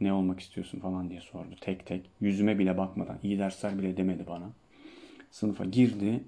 [0.00, 2.10] ne olmak istiyorsun falan diye sordu tek tek.
[2.20, 4.50] Yüzüme bile bakmadan iyi dersler bile demedi bana
[5.30, 6.24] sınıfa girdi.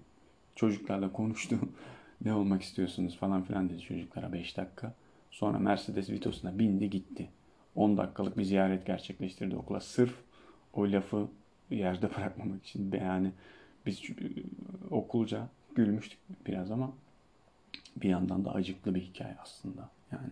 [0.56, 1.58] Çocuklarla konuştu.
[2.24, 4.94] ne olmak istiyorsunuz falan filan dedi çocuklara 5 dakika.
[5.30, 7.28] Sonra Mercedes Vito'suna bindi gitti.
[7.74, 9.80] 10 dakikalık bir ziyaret gerçekleştirdi okula.
[9.80, 10.14] Sırf
[10.72, 11.28] o lafı
[11.76, 12.92] yerde bırakmamak için.
[12.92, 13.32] Yani
[13.86, 14.02] biz
[14.90, 16.92] okulca gülmüştük biraz ama
[17.96, 19.90] bir yandan da acıklı bir hikaye aslında.
[20.12, 20.28] Yani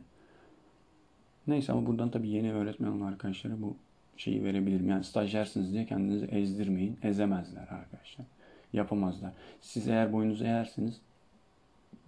[1.46, 3.76] neyse ama buradan tabii yeni öğretmen olan arkadaşlara bu
[4.16, 4.88] şeyi verebilirim.
[4.88, 6.98] Yani stajyersiniz diye kendinizi ezdirmeyin.
[7.02, 8.26] Ezemezler arkadaşlar
[8.72, 9.32] yapamazlar.
[9.60, 11.00] Siz eğer boyunuzu eğersiniz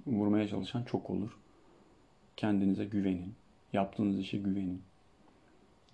[0.06, 1.38] vurmaya çalışan çok olur.
[2.36, 3.34] Kendinize güvenin.
[3.72, 4.82] Yaptığınız işe güvenin.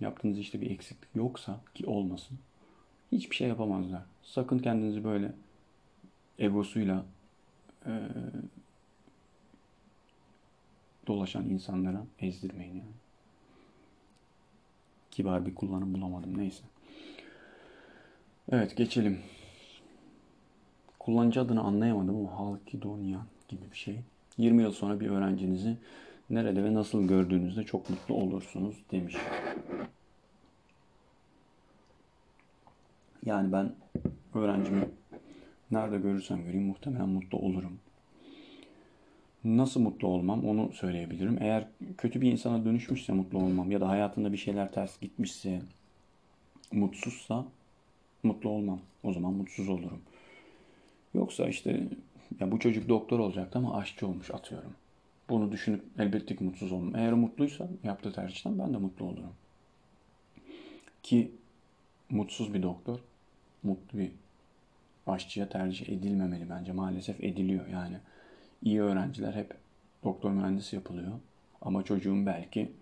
[0.01, 2.39] Yaptığınız işte bir eksiklik yoksa ki olmasın.
[3.13, 4.03] Hiçbir şey yapamazlar.
[4.23, 5.33] Sakın kendinizi böyle
[6.39, 7.05] egosuyla
[7.87, 7.93] e,
[11.07, 12.95] dolaşan insanlara ezdirmeyin yani.
[15.11, 16.65] Kibar bir kullanım bulamadım neyse.
[18.53, 19.23] Evet geçelim
[21.05, 23.97] kullanıcı adını anlayamadım ama Halkidonian gibi bir şey.
[24.39, 25.77] 20 yıl sonra bir öğrencinizi
[26.31, 29.17] nerede ve nasıl gördüğünüzde çok mutlu olursunuz demiş.
[33.25, 33.73] Yani ben
[34.35, 34.89] öğrencimi
[35.71, 37.79] nerede görürsem göreyim muhtemelen mutlu olurum.
[39.45, 41.39] Nasıl mutlu olmam onu söyleyebilirim.
[41.41, 41.67] Eğer
[41.99, 45.63] kötü bir insana dönüşmüşse mutlu olmam ya da hayatında bir şeyler ters gitmişse,
[46.73, 47.45] mutsuzsa
[48.23, 48.81] mutlu olmam.
[49.03, 50.01] O zaman mutsuz olurum.
[51.15, 51.89] Yoksa işte
[52.41, 54.73] ya bu çocuk doktor olacaktı ama aşçı olmuş atıyorum.
[55.29, 56.97] Bunu düşünüp elbette ki mutsuz olmam.
[56.97, 59.33] Eğer mutluysa yaptığı tercihten ben de mutlu olurum.
[61.03, 61.31] Ki
[62.11, 62.99] mutsuz bir doktor,
[63.65, 64.13] mutlu bir
[65.07, 66.73] aşçıya tercih edilmemeli bence.
[66.73, 67.97] Maalesef ediliyor yani.
[68.63, 69.55] iyi öğrenciler hep
[70.05, 71.13] doktor mühendis yapılıyor.
[71.63, 72.73] Ama çocuğun belki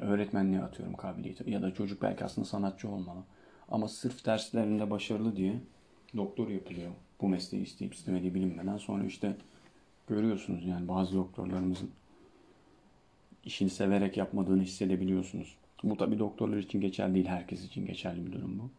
[0.00, 3.20] öğretmenliğe atıyorum kabiliyeti ya da çocuk belki aslında sanatçı olmalı.
[3.68, 5.54] Ama sırf derslerinde başarılı diye
[6.16, 6.90] doktor yapılıyor.
[7.20, 8.76] Bu mesleği isteyip istemediği bilinmeden.
[8.76, 9.36] Sonra işte
[10.08, 11.90] görüyorsunuz yani bazı doktorlarımızın
[13.44, 15.56] işini severek yapmadığını hissedebiliyorsunuz.
[15.84, 17.26] Bu tabi doktorlar için geçerli değil.
[17.26, 18.70] Herkes için geçerli bir durum bu.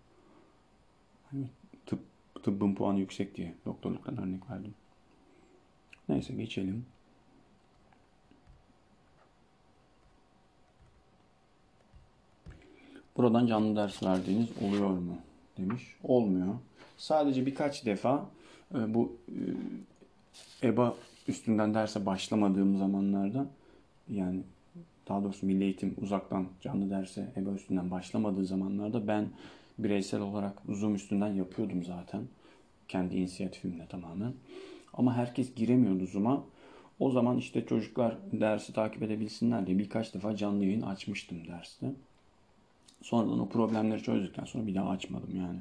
[1.86, 2.00] Tıp,
[2.44, 4.74] tıbbın puanı yüksek diye doktorluktan örnek verdim.
[6.10, 6.86] Neyse geçelim.
[13.18, 15.18] Buradan canlı ders verdiğiniz oluyor mu?
[15.58, 15.96] Demiş.
[16.04, 16.56] Olmuyor.
[16.98, 18.30] Sadece birkaç defa
[18.76, 19.18] e, bu
[20.64, 20.96] e, EBA
[21.28, 23.46] üstünden derse başlamadığım zamanlarda
[24.10, 24.44] yani
[25.08, 29.28] daha doğrusu milli eğitim uzaktan canlı derse EBA üstünden başlamadığı zamanlarda ben
[29.78, 32.22] bireysel olarak Zoom üstünden yapıyordum zaten.
[32.88, 34.34] Kendi inisiyatifimle tamamen.
[34.94, 36.44] Ama herkes giremiyordu Zoom'a.
[37.00, 41.92] O zaman işte çocuklar dersi takip edebilsinler diye birkaç defa canlı yayın açmıştım derste.
[43.02, 45.60] Sonradan o problemleri çözdükten sonra bir daha açmadım yani.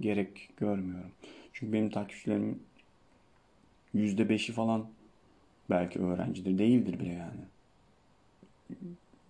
[0.00, 1.10] Gerek görmüyorum.
[1.52, 2.62] Çünkü benim takipçilerimin
[3.94, 4.86] %5'i falan
[5.70, 6.58] belki öğrencidir.
[6.58, 7.40] Değildir bile yani.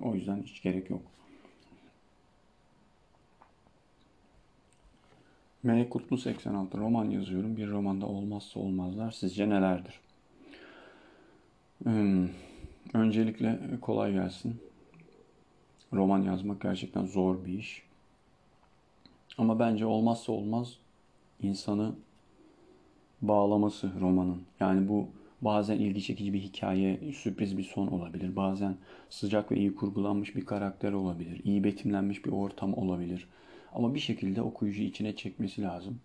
[0.01, 1.03] O yüzden hiç gerek yok.
[5.65, 7.57] Melek Kutlu 86 roman yazıyorum.
[7.57, 9.11] Bir romanda olmazsa olmazlar.
[9.11, 10.01] Sizce nelerdir?
[11.83, 12.29] Hmm.
[12.95, 14.57] Öncelikle kolay gelsin.
[15.93, 17.83] Roman yazmak gerçekten zor bir iş.
[19.39, 20.79] Ama bence olmazsa olmaz
[21.43, 21.93] insanı
[23.23, 24.43] bağlaması romanın.
[24.61, 25.09] Yani bu
[25.43, 28.37] bazen ilgi çekici bir hikaye, sürpriz bir son olabilir.
[28.37, 28.77] Bazen
[29.11, 31.41] sıcak ve iyi kurgulanmış bir karakter olabilir.
[31.45, 33.29] İyi betimlenmiş bir ortam olabilir.
[33.75, 36.01] Ama bir şekilde okuyucuyu içine çekmesi lazım.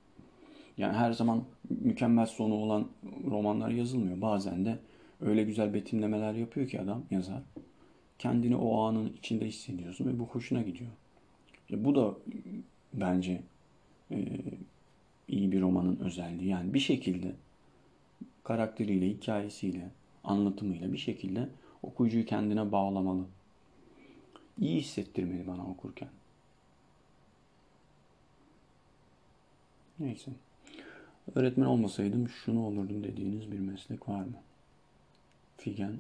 [0.78, 2.88] Yani her zaman mükemmel sonu olan
[3.32, 4.22] romanlar yazılmıyor.
[4.22, 4.80] Bazen de
[5.22, 7.42] öyle güzel betimlemeler yapıyor ki adam, yazar
[8.20, 10.92] kendini o anın içinde hissediyorsun ve bu hoşuna gidiyor.
[11.62, 12.14] İşte bu da
[12.94, 13.42] bence
[14.12, 14.26] e,
[15.28, 16.50] iyi bir romanın özelliği.
[16.50, 17.32] Yani bir şekilde
[18.44, 19.90] karakteriyle, hikayesiyle,
[20.24, 21.50] anlatımıyla bir şekilde
[21.84, 23.26] okuyucuyu kendine bağlamalı.
[24.60, 26.10] İyi hissettirmeli bana okurken.
[30.00, 30.32] Neyse.
[31.36, 34.36] Öğretmen olmasaydım şunu olurdum dediğiniz bir meslek var mı?
[35.58, 35.94] Figen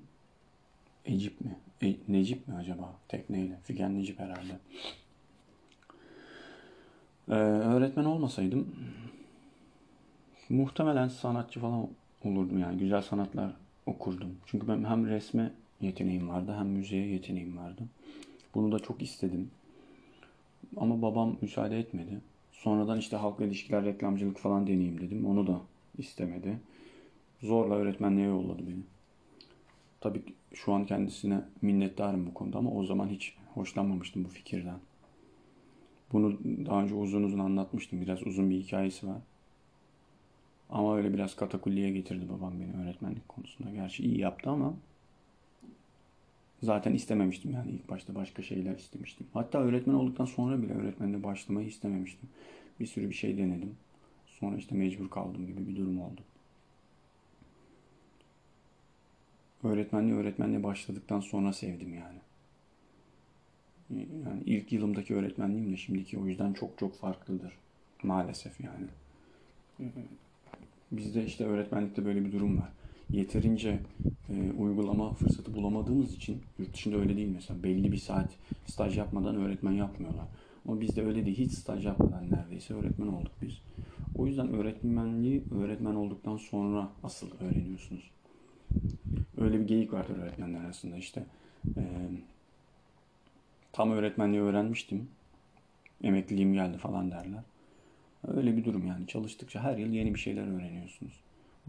[1.05, 1.55] Ecip mi?
[1.81, 2.95] E, Necip mi acaba?
[3.07, 3.59] Tekneyle.
[3.63, 4.59] Figen Necip herhalde.
[7.29, 8.75] Ee, öğretmen olmasaydım
[10.49, 11.87] muhtemelen sanatçı falan
[12.23, 12.77] olurdum yani.
[12.77, 13.51] Güzel sanatlar
[13.85, 14.37] okurdum.
[14.45, 17.81] Çünkü ben hem resme yeteneğim vardı hem müziğe yeteneğim vardı.
[18.55, 19.51] Bunu da çok istedim.
[20.77, 22.21] Ama babam müsaade etmedi.
[22.59, 25.25] Sonradan işte halkla ilişkiler, reklamcılık falan deneyeyim dedim.
[25.25, 25.61] Onu da
[25.97, 26.59] istemedi.
[27.41, 28.83] Zorla öğretmenliğe yolladı beni.
[30.01, 34.79] Tabii şu an kendisine minnettarım bu konuda ama o zaman hiç hoşlanmamıştım bu fikirden.
[36.11, 38.01] Bunu daha önce uzun uzun anlatmıştım.
[38.01, 39.21] Biraz uzun bir hikayesi var.
[40.69, 43.71] Ama öyle biraz katakulliye getirdi babam beni öğretmenlik konusunda.
[43.71, 44.73] Gerçi iyi yaptı ama
[46.63, 49.27] zaten istememiştim yani ilk başta başka şeyler istemiştim.
[49.33, 52.29] Hatta öğretmen olduktan sonra bile öğretmenle başlamayı istememiştim.
[52.79, 53.75] Bir sürü bir şey denedim.
[54.27, 56.21] Sonra işte mecbur kaldım gibi bir durum oldu.
[59.63, 62.17] öğretmenliği öğretmenliğe başladıktan sonra sevdim yani.
[64.25, 67.53] Yani ilk yılımdaki öğretmenliğimle şimdiki o yüzden çok çok farklıdır.
[68.03, 68.85] Maalesef yani.
[70.91, 72.69] Bizde işte öğretmenlikte böyle bir durum var.
[73.09, 73.79] Yeterince
[74.29, 77.63] e, uygulama fırsatı bulamadığımız için yurt dışında öyle değil mesela.
[77.63, 78.29] Belli bir saat
[78.65, 80.25] staj yapmadan öğretmen yapmıyorlar.
[80.67, 81.37] Ama bizde öyle değil.
[81.37, 83.61] Hiç staj yapmadan neredeyse öğretmen olduk biz.
[84.15, 88.11] O yüzden öğretmenliği öğretmen olduktan sonra asıl öğreniyorsunuz.
[89.37, 91.25] Öyle bir geyik vardır öğretmenler arasında işte.
[91.77, 91.83] E,
[93.71, 95.07] tam öğretmenliği öğrenmiştim.
[96.03, 97.43] Emekliliğim geldi falan derler.
[98.27, 99.07] Öyle bir durum yani.
[99.07, 101.13] Çalıştıkça her yıl yeni bir şeyler öğreniyorsunuz.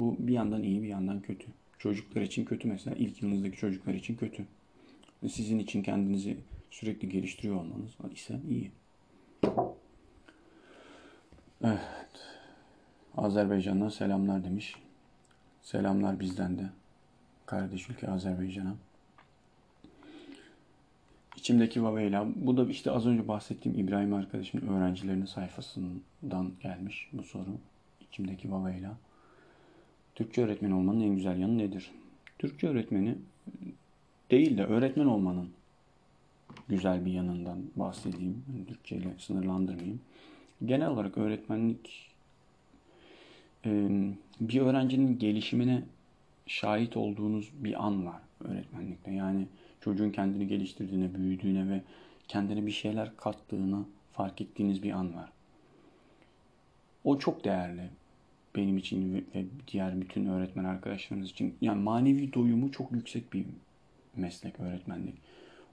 [0.01, 1.47] Bu bir yandan iyi bir yandan kötü.
[1.79, 2.97] Çocuklar için kötü mesela.
[2.97, 4.47] ilk yılınızdaki çocuklar için kötü.
[5.29, 6.37] Sizin için kendinizi
[6.71, 8.71] sürekli geliştiriyor olmanız ise iyi.
[11.65, 12.31] Evet.
[13.17, 14.77] Azerbaycan'dan selamlar demiş.
[15.63, 16.71] Selamlar bizden de
[17.47, 18.75] kardeş ülke Azerbaycan'a.
[21.37, 22.27] İçimdeki Vaveyla.
[22.37, 27.59] Bu da işte az önce bahsettiğim İbrahim arkadaşımın öğrencilerinin sayfasından gelmiş bu soru.
[28.01, 28.97] İçimdeki Vaveyla.
[30.21, 31.91] Türkçe öğretmeni olmanın en güzel yanı nedir?
[32.39, 33.15] Türkçe öğretmeni
[34.31, 35.49] değil de öğretmen olmanın
[36.69, 38.45] güzel bir yanından bahsedeyim.
[38.69, 40.01] Türkçe ile sınırlandırmayayım.
[40.65, 42.11] Genel olarak öğretmenlik
[43.67, 43.89] e,
[44.41, 45.83] bir öğrencinin gelişimine
[46.47, 49.11] şahit olduğunuz bir an var öğretmenlikte.
[49.11, 49.47] Yani
[49.81, 51.83] çocuğun kendini geliştirdiğine, büyüdüğüne ve
[52.29, 55.33] kendine bir şeyler kattığını fark ettiğiniz bir an var.
[57.05, 57.91] O çok değerli
[58.57, 61.55] benim için ve diğer bütün öğretmen arkadaşlarımız için.
[61.61, 63.47] Yani manevi doyumu çok yüksek bir
[64.17, 65.15] meslek öğretmenlik.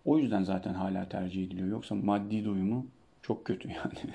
[0.06, 1.68] O yüzden zaten hala tercih ediliyor.
[1.68, 2.86] Yoksa maddi doyumu
[3.22, 4.14] çok kötü yani.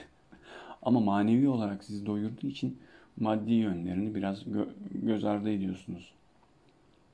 [0.83, 2.79] Ama manevi olarak sizi doyurduğu için
[3.17, 6.13] maddi yönlerini biraz gö- göz ardı ediyorsunuz.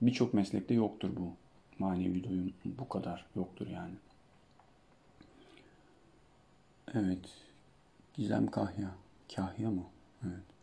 [0.03, 1.33] Birçok meslekte yoktur bu.
[1.79, 3.95] Manevi doyum bu kadar yoktur yani.
[6.95, 7.19] Evet.
[8.15, 8.91] Gizem Kahya.
[9.37, 9.83] Kahya mı?
[10.25, 10.58] Evet.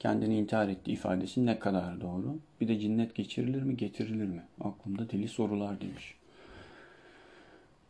[0.00, 2.38] Kendini intihar etti ifadesi ne kadar doğru?
[2.60, 4.42] Bir de cinnet geçirilir mi, getirilir mi?
[4.60, 6.14] Aklımda deli sorular demiş.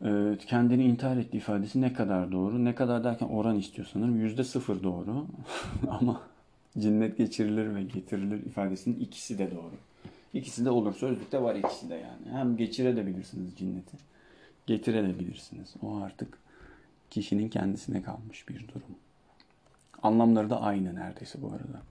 [0.01, 2.65] Evet, kendini intihar etti ifadesi ne kadar doğru?
[2.65, 4.21] Ne kadar derken oran istiyor sanırım.
[4.21, 5.25] Yüzde sıfır doğru.
[5.89, 6.21] Ama
[6.79, 9.75] cinnet geçirilir ve getirilir ifadesinin ikisi de doğru.
[10.33, 10.93] İkisi de olur.
[10.93, 12.37] Sözlükte var ikisi de yani.
[12.37, 13.97] Hem geçirebilirsiniz cinneti,
[14.67, 15.73] getirebilirsiniz.
[15.81, 16.37] O artık
[17.09, 18.95] kişinin kendisine kalmış bir durum.
[20.03, 21.90] Anlamları da aynı neredeyse bu arada.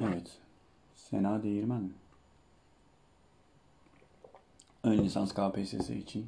[0.00, 0.38] Evet.
[0.94, 1.90] Sena Değirmen?
[4.84, 6.26] Ön lisans KPSS için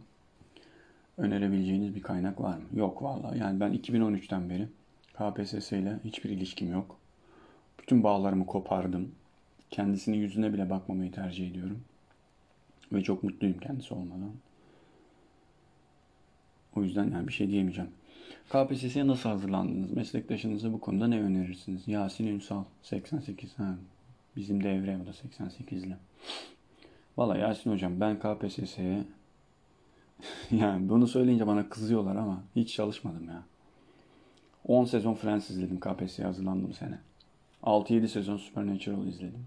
[1.19, 2.65] önerebileceğiniz bir kaynak var mı?
[2.75, 3.39] Yok vallahi.
[3.39, 4.69] Yani ben 2013'ten beri
[5.15, 6.97] KPSS ile hiçbir ilişkim yok.
[7.79, 9.13] Bütün bağlarımı kopardım.
[9.71, 11.81] Kendisini yüzüne bile bakmamayı tercih ediyorum.
[12.93, 14.33] Ve çok mutluyum kendisi olmadan.
[16.77, 17.91] O yüzden yani bir şey diyemeyeceğim.
[18.49, 19.93] KPSS'ye nasıl hazırlandınız?
[19.93, 21.89] Meslektaşınıza bu konuda ne önerirsiniz?
[21.89, 23.59] Yasin Ünsal 88.
[23.59, 23.75] Ha,
[24.37, 25.97] bizim devre o da 88'li.
[27.17, 29.05] Valla Yasin hocam ben KPSS'ye
[30.51, 33.43] yani bunu söyleyince bana kızıyorlar ama hiç çalışmadım ya.
[34.65, 36.99] 10 sezon Friends izledim KPSS'ye hazırlandım sene.
[37.63, 39.47] 6-7 sezon Supernatural izledim.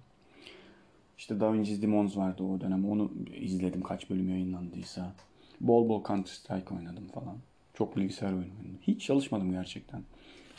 [1.17, 2.89] İşte Da Vinci's Demons vardı o dönem.
[2.89, 5.13] Onu izledim kaç bölüm yayınlandıysa.
[5.61, 7.37] Bol bol Counter Strike oynadım falan.
[7.79, 8.51] Çok bilgisayar oyunu.
[8.81, 10.03] Hiç çalışmadım gerçekten.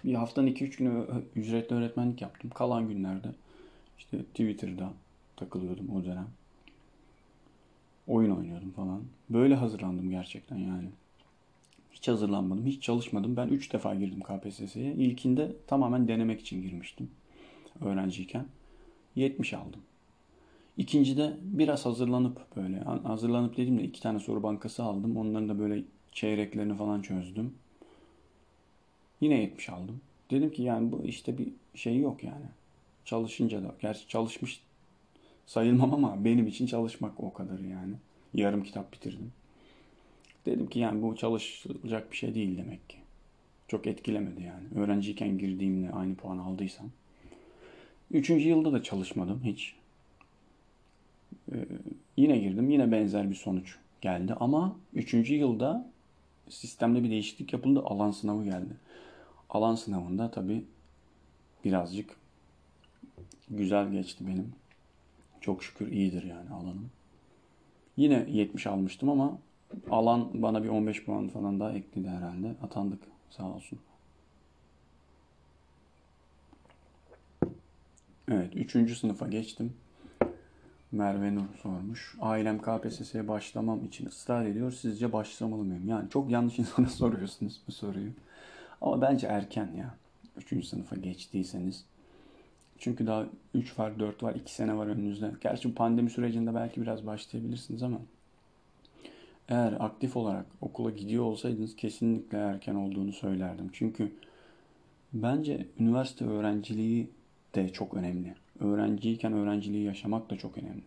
[0.05, 1.07] Bir haftanın 2-3 günü
[1.37, 2.51] ücretli öğretmenlik yaptım.
[2.51, 3.29] Kalan günlerde
[3.99, 4.93] işte Twitter'da
[5.37, 6.29] takılıyordum o dönem.
[8.07, 9.03] Oyun oynuyordum falan.
[9.31, 10.89] Böyle hazırlandım gerçekten yani.
[11.93, 13.37] Hiç hazırlanmadım, hiç çalışmadım.
[13.37, 14.93] Ben 3 defa girdim KPSS'ye.
[14.93, 17.11] İlkinde tamamen denemek için girmiştim.
[17.81, 18.47] Öğrenciyken.
[19.15, 19.81] 70 aldım.
[20.77, 25.17] İkincide biraz hazırlanıp böyle hazırlanıp dediğimde iki tane soru bankası aldım.
[25.17, 27.55] Onların da böyle çeyreklerini falan çözdüm.
[29.21, 30.01] Yine 70 aldım.
[30.31, 32.47] Dedim ki yani bu işte bir şey yok yani.
[33.05, 34.61] Çalışınca da gerçi çalışmış
[35.47, 37.95] sayılmam ama benim için çalışmak o kadar yani.
[38.35, 39.33] Yarım kitap bitirdim.
[40.47, 42.97] Dedim ki yani bu çalışılacak bir şey değil demek ki.
[43.69, 44.85] Çok etkilemedi yani.
[44.85, 46.91] Öğrenciyken girdiğimle aynı puan aldıysam.
[48.11, 49.75] Üçüncü yılda da çalışmadım hiç.
[51.53, 51.57] Ee,
[52.17, 52.71] yine girdim.
[52.71, 54.35] Yine benzer bir sonuç geldi.
[54.41, 55.91] Ama üçüncü yılda
[56.51, 57.83] sistemde bir değişiklik yapıldı.
[57.85, 58.77] Alan sınavı geldi.
[59.51, 60.65] Alan sınavında tabii
[61.65, 62.17] birazcık
[63.51, 64.53] güzel geçti benim.
[65.41, 66.91] Çok şükür iyidir yani alanım.
[67.97, 69.39] Yine 70 almıştım ama
[69.91, 72.55] alan bana bir 15 puan falan daha ekledi herhalde.
[72.63, 73.79] Atandık sağ olsun.
[78.31, 78.99] Evet 3.
[78.99, 79.73] sınıfa geçtim.
[80.93, 82.17] Merve Nur sormuş.
[82.21, 84.73] Ailem KPSS'ye başlamam için ısrar ediyor.
[84.73, 85.89] Sizce başlamalı mıyım?
[85.89, 88.11] Yani çok yanlış insana soruyorsunuz bu soruyu.
[88.81, 89.95] Ama bence erken ya.
[90.37, 90.67] 3.
[90.67, 91.85] sınıfa geçtiyseniz.
[92.79, 95.33] Çünkü daha 3 var, 4 var, 2 sene var önünüzde.
[95.41, 97.99] Gerçi pandemi sürecinde belki biraz başlayabilirsiniz ama
[99.49, 103.71] eğer aktif olarak okula gidiyor olsaydınız kesinlikle erken olduğunu söylerdim.
[103.73, 104.13] Çünkü
[105.13, 107.11] bence üniversite öğrenciliği
[107.55, 108.35] de çok önemli.
[108.61, 110.83] Öğrenciyken öğrenciliği yaşamak da çok önemli.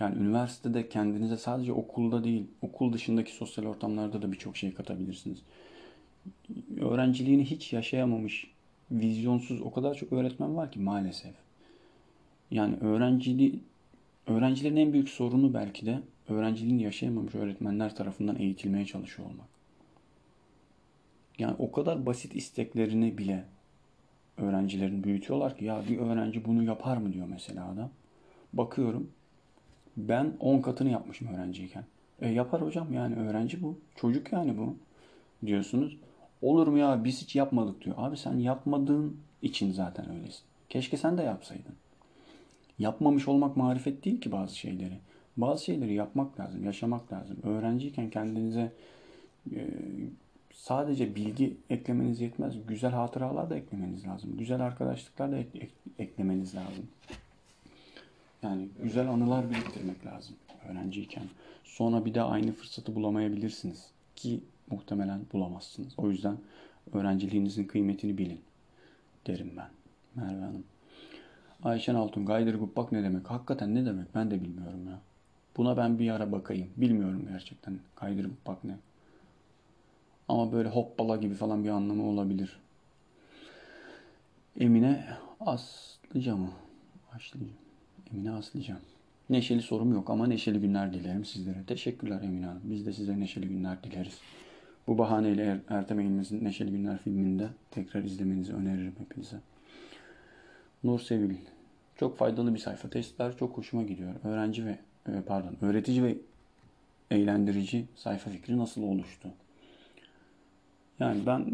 [0.00, 5.38] Yani üniversitede kendinize sadece okulda değil, okul dışındaki sosyal ortamlarda da birçok şey katabilirsiniz.
[6.80, 8.50] Öğrenciliğini hiç yaşayamamış,
[8.90, 11.34] vizyonsuz o kadar çok öğretmen var ki maalesef.
[12.50, 13.60] Yani öğrenciliği,
[14.26, 19.48] öğrencilerin en büyük sorunu belki de öğrenciliğini yaşayamamış öğretmenler tarafından eğitilmeye çalışıyor olmak.
[21.38, 23.44] Yani o kadar basit isteklerini bile
[24.36, 27.90] öğrencilerin büyütüyorlar ki ya bir öğrenci bunu yapar mı diyor mesela adam.
[28.52, 29.10] Bakıyorum
[29.96, 31.84] ben 10 katını yapmışım öğrenciyken.
[32.20, 33.78] E yapar hocam yani öğrenci bu.
[33.96, 34.76] Çocuk yani bu
[35.46, 35.96] diyorsunuz.
[36.42, 37.96] Olur mu ya biz hiç yapmadık diyor.
[37.98, 40.42] Abi sen yapmadığın için zaten öylesin.
[40.68, 41.74] Keşke sen de yapsaydın.
[42.78, 44.98] Yapmamış olmak marifet değil ki bazı şeyleri.
[45.36, 47.36] Bazı şeyleri yapmak lazım, yaşamak lazım.
[47.42, 48.72] Öğrenciyken kendinize
[49.54, 49.68] e,
[50.54, 52.54] sadece bilgi eklemeniz yetmez.
[52.66, 54.36] Güzel hatıralar da eklemeniz lazım.
[54.38, 56.88] Güzel arkadaşlıklar da ek- ek- eklemeniz lazım.
[58.42, 60.36] Yani güzel anılar biriktirmek lazım
[60.68, 61.24] öğrenciyken.
[61.64, 63.90] Sonra bir de aynı fırsatı bulamayabilirsiniz.
[64.16, 64.40] Ki
[64.70, 65.92] muhtemelen bulamazsınız.
[65.96, 66.36] O yüzden
[66.92, 68.40] öğrenciliğinizin kıymetini bilin
[69.26, 69.68] derim ben.
[70.14, 70.64] Merve Hanım.
[71.62, 73.30] Ayşen Altun, Gaydırgupbak ne demek?
[73.30, 74.14] Hakikaten ne demek?
[74.14, 75.00] Ben de bilmiyorum ya.
[75.56, 76.68] Buna ben bir ara bakayım.
[76.76, 77.78] Bilmiyorum gerçekten.
[78.00, 78.76] Gaydırgupbak ne?
[80.28, 82.60] Ama böyle hoppala gibi falan bir anlamı olabilir.
[84.60, 85.06] Emine
[85.40, 86.50] Aslıca mı?
[87.12, 87.46] Aslıca.
[88.12, 88.76] Emine Aslıca.
[89.30, 91.64] Neşeli sorum yok ama neşeli günler dilerim sizlere.
[91.66, 92.62] Teşekkürler Emine Hanım.
[92.64, 94.18] Biz de size neşeli günler dileriz.
[94.86, 99.36] Bu bahaneyle er Ertem Eğilmez'in Neşeli Günler filminde tekrar izlemenizi öneririm hepinize.
[100.84, 101.36] Nur Sevil.
[101.96, 102.90] Çok faydalı bir sayfa.
[102.90, 104.14] Testler çok hoşuma gidiyor.
[104.24, 106.16] Öğrenci ve e, pardon, öğretici ve
[107.10, 109.28] eğlendirici sayfa fikri nasıl oluştu?
[111.00, 111.46] Yani ben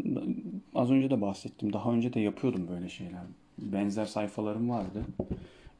[0.75, 1.73] az önce de bahsettim.
[1.73, 3.21] Daha önce de yapıyordum böyle şeyler.
[3.57, 5.03] Benzer sayfalarım vardı.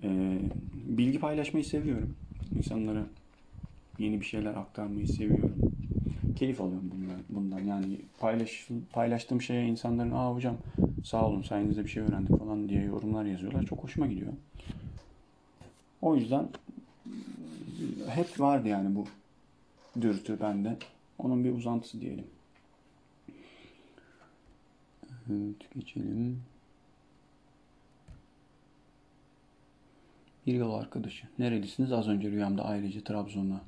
[0.04, 0.40] Ee,
[0.74, 2.16] bilgi paylaşmayı seviyorum.
[2.56, 3.04] İnsanlara
[4.00, 5.74] yeni bir şeyler aktarmayı seviyorum.
[6.36, 6.92] Keyif alıyorum
[7.30, 7.60] bundan.
[7.60, 10.58] Yani paylaş, paylaştığım şeye insanların aa hocam
[11.04, 13.64] sağ olun sayenizde bir şey öğrendik falan diye yorumlar yazıyorlar.
[13.64, 14.34] Çok hoşuma gidiyor.
[16.02, 16.48] O yüzden
[18.10, 19.06] hep vardı yani bu
[20.02, 20.78] dürtü bende.
[21.18, 22.26] Onun bir uzantısı diyelim.
[25.30, 26.42] Evet, geçelim.
[30.48, 31.28] Bir yol arkadaşı.
[31.40, 31.92] Nerelisiniz?
[31.92, 33.62] Az önce rüyamda ailece Trabzon'a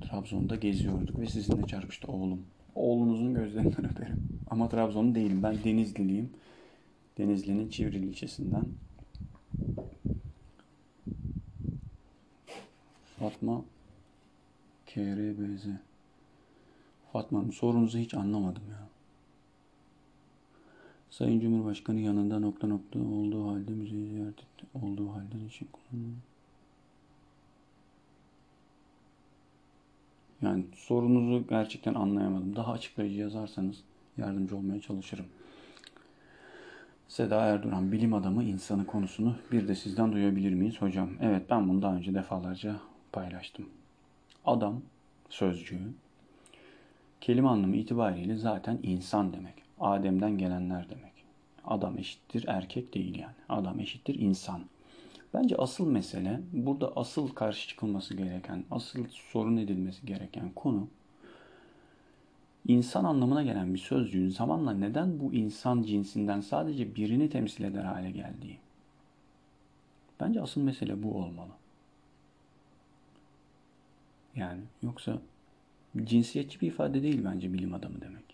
[0.00, 2.42] Trabzon'da geziyorduk ve sizinle çarpıştı oğlum.
[2.74, 4.28] Oğlunuzun gözlerinden öperim.
[4.50, 5.42] Ama Trabzonlu değilim.
[5.42, 6.30] Ben Denizliliyim.
[7.18, 8.64] Denizli'nin Çivril ilçesinden.
[13.18, 13.64] Fatma
[14.86, 15.66] KRBZ.
[17.12, 18.89] Fatma Hanım sorunuzu hiç anlamadım ya.
[21.10, 24.66] Sayın Cumhurbaşkanı yanında nokta nokta olduğu halde müzeyi ziyaret etti.
[24.82, 26.16] Olduğu halde için kullanılıyor.
[30.42, 32.56] Yani sorunuzu gerçekten anlayamadım.
[32.56, 33.76] Daha açıklayıcı yazarsanız
[34.18, 35.26] yardımcı olmaya çalışırım.
[37.08, 41.10] Seda Erduran, bilim adamı insanı konusunu bir de sizden duyabilir miyiz hocam?
[41.20, 42.76] Evet ben bunu daha önce defalarca
[43.12, 43.68] paylaştım.
[44.44, 44.80] Adam
[45.30, 45.92] sözcüğü
[47.20, 49.59] kelime anlamı itibariyle zaten insan demek.
[49.80, 51.12] Adem'den gelenler demek.
[51.64, 53.34] Adam eşittir erkek değil yani.
[53.48, 54.60] Adam eşittir insan.
[55.34, 60.88] Bence asıl mesele, burada asıl karşı çıkılması gereken, asıl sorun edilmesi gereken konu
[62.68, 68.10] insan anlamına gelen bir sözcüğün zamanla neden bu insan cinsinden sadece birini temsil eder hale
[68.10, 68.58] geldiği.
[70.20, 71.50] Bence asıl mesele bu olmalı.
[74.36, 75.18] Yani yoksa
[76.04, 78.29] cinsiyetçi bir ifade değil bence bilim adamı demek.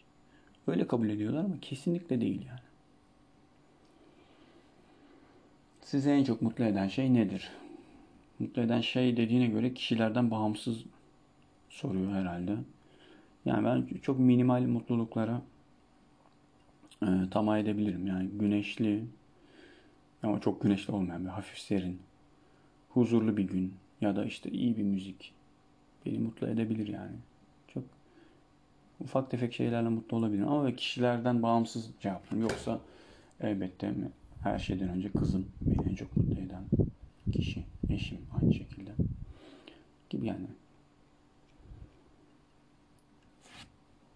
[0.67, 2.61] Öyle kabul ediyorlar ama kesinlikle değil yani.
[5.81, 7.51] Sizi en çok mutlu eden şey nedir?
[8.39, 10.85] Mutlu eden şey dediğine göre kişilerden bağımsız
[11.69, 12.57] soruyor herhalde.
[13.45, 15.43] Yani ben çok minimal mutluluklara
[17.03, 18.07] e, tamah edebilirim.
[18.07, 19.05] Yani güneşli
[20.23, 21.99] ama çok güneşli olmayan bir hafif serin,
[22.89, 25.33] huzurlu bir gün ya da işte iyi bir müzik
[26.07, 27.17] beni mutlu edebilir yani.
[29.01, 32.43] Ufak tefek şeylerle mutlu olabilirim ama kişilerden bağımsız cevaplarım.
[32.43, 32.81] Yoksa
[33.41, 33.95] elbette
[34.43, 36.65] her şeyden önce kızım beni en çok mutlu eden
[37.33, 38.91] kişi, eşim aynı şekilde
[40.11, 40.47] gibi yani.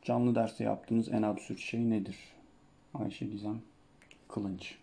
[0.03, 2.17] Canlı derste yaptığınız en absürt şey nedir?
[2.95, 3.61] Ayşe Gizem
[4.29, 4.75] Kılınç.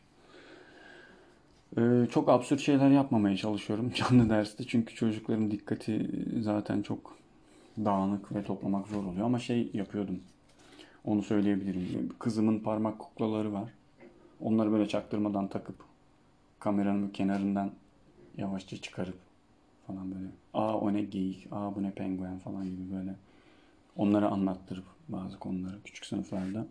[1.77, 4.63] Ee, çok absürt şeyler yapmamaya çalışıyorum canlı derste.
[4.67, 6.09] Çünkü çocukların dikkati
[6.41, 7.17] zaten çok
[7.85, 9.25] dağınık ve toplamak zor oluyor.
[9.25, 10.19] Ama şey yapıyordum.
[11.05, 12.09] Onu söyleyebilirim.
[12.19, 13.69] Kızımın parmak kuklaları var.
[14.41, 15.75] Onları böyle çaktırmadan takıp
[16.59, 17.71] kameranın kenarından
[18.37, 19.17] yavaşça çıkarıp
[19.87, 20.27] falan böyle.
[20.53, 23.15] Aa o ne geyik, aa bu ne penguen falan gibi böyle.
[23.95, 26.67] Onlara anlattırıp bazı konuları küçük sınıflarda.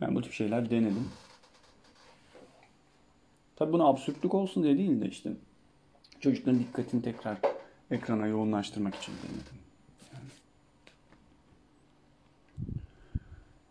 [0.00, 1.08] Ben bu tip şeyler denedim.
[3.56, 5.32] Tabi bunu absürtlük olsun diye değil de işte
[6.20, 7.38] çocukların dikkatini tekrar
[7.90, 9.66] ekrana yoğunlaştırmak için denedim.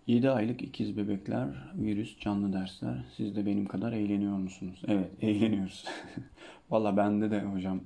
[0.07, 3.03] 7 aylık ikiz bebekler, virüs, canlı dersler.
[3.18, 4.82] Siz de benim kadar eğleniyor musunuz?
[4.88, 5.86] Evet, eğleniyoruz.
[6.70, 7.82] Valla bende de hocam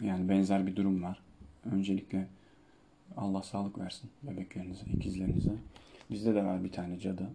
[0.00, 1.18] yani benzer bir durum var.
[1.72, 2.26] Öncelikle
[3.16, 5.52] Allah sağlık versin bebeklerinize, ikizlerinize.
[6.10, 7.30] Bizde de var bir tane cadı.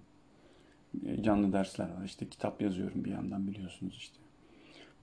[1.22, 2.06] Canlı dersler var.
[2.06, 4.18] İşte kitap yazıyorum bir yandan biliyorsunuz işte.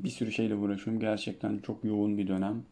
[0.01, 1.01] Bir sürü şeyle uğraşıyorum.
[1.01, 2.63] Gerçekten çok yoğun bir dönem.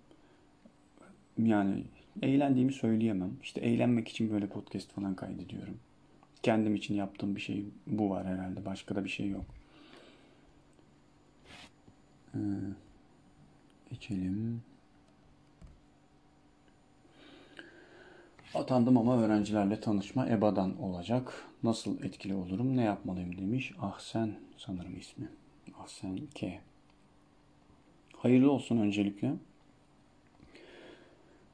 [1.38, 1.84] Yani
[2.22, 3.30] eğlendiğimi söyleyemem.
[3.42, 5.78] İşte eğlenmek için böyle podcast falan kaydediyorum.
[6.42, 8.64] Kendim için yaptığım bir şey bu var herhalde.
[8.64, 9.44] Başka da bir şey yok.
[12.34, 12.38] Ee,
[13.90, 14.62] geçelim.
[18.54, 21.44] Atandım ama öğrencilerle tanışma EBA'dan olacak.
[21.62, 23.72] Nasıl etkili olurum, ne yapmalıyım demiş.
[23.80, 25.28] Ahsen sanırım ismi.
[25.82, 26.60] Ahsen K.
[28.16, 29.34] Hayırlı olsun öncelikle.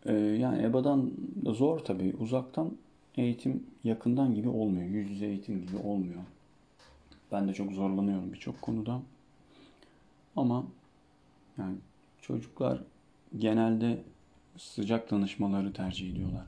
[0.06, 1.12] Ee, yani EBA'dan
[1.46, 2.16] zor tabii.
[2.20, 2.76] Uzaktan
[3.16, 4.88] eğitim yakından gibi olmuyor.
[4.88, 6.22] Yüz yüze eğitim gibi olmuyor.
[7.32, 9.02] Ben de çok zorlanıyorum birçok konuda.
[10.36, 10.66] Ama
[11.58, 11.76] yani
[12.20, 12.82] çocuklar
[13.38, 14.02] genelde
[14.58, 16.46] sıcak danışmaları tercih ediyorlar.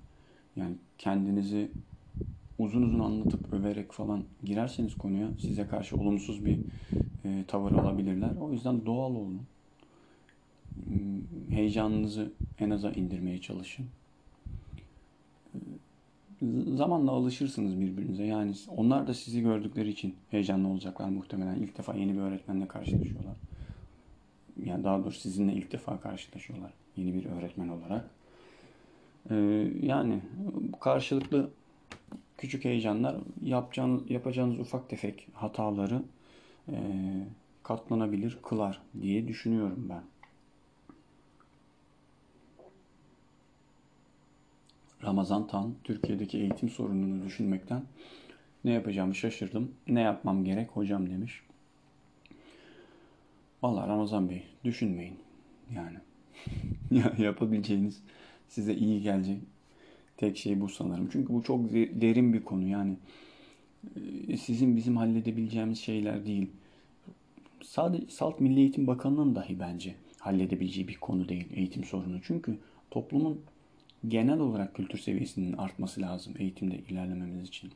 [0.57, 1.71] Yani kendinizi
[2.59, 6.59] uzun uzun anlatıp överek falan girerseniz konuya size karşı olumsuz bir
[7.25, 8.31] e, tavır alabilirler.
[8.41, 9.41] O yüzden doğal olun.
[11.51, 13.87] Heyecanınızı en aza indirmeye çalışın.
[15.55, 15.59] E,
[16.77, 18.25] zamanla alışırsınız birbirinize.
[18.25, 21.57] Yani onlar da sizi gördükleri için heyecanlı olacaklar muhtemelen.
[21.57, 23.35] İlk defa yeni bir öğretmenle karşılaşıyorlar.
[24.65, 26.73] Yani daha doğrusu sizinle ilk defa karşılaşıyorlar.
[26.97, 28.11] Yeni bir öğretmen olarak.
[29.31, 29.35] Ee,
[29.83, 30.21] yani
[30.81, 31.51] karşılıklı
[32.39, 36.03] küçük heyecanlar yapacağınız, yapacağınız ufak tefek hataları
[36.69, 36.77] e,
[37.63, 40.03] katlanabilir kılar diye düşünüyorum ben.
[45.05, 47.83] Ramazan Tan, Türkiye'deki eğitim sorununu düşünmekten
[48.65, 49.75] ne yapacağımı şaşırdım.
[49.89, 51.43] Ne yapmam gerek hocam demiş.
[53.63, 55.17] Vallahi Ramazan Bey düşünmeyin.
[55.75, 55.97] Yani
[57.19, 58.03] yapabileceğiniz
[58.49, 59.39] size iyi gelecek
[60.17, 61.09] tek şey bu sanırım.
[61.13, 62.69] Çünkü bu çok derin bir konu.
[62.69, 62.97] Yani
[64.29, 66.51] e, sizin bizim halledebileceğimiz şeyler değil.
[67.63, 72.21] Sadece Salt Milli Eğitim Bakanı'nın dahi bence halledebileceği bir konu değil eğitim sorunu.
[72.23, 72.59] Çünkü
[72.91, 73.41] toplumun
[74.09, 77.73] genel olarak kültür seviyesinin artması lazım eğitimde ilerlememiz için.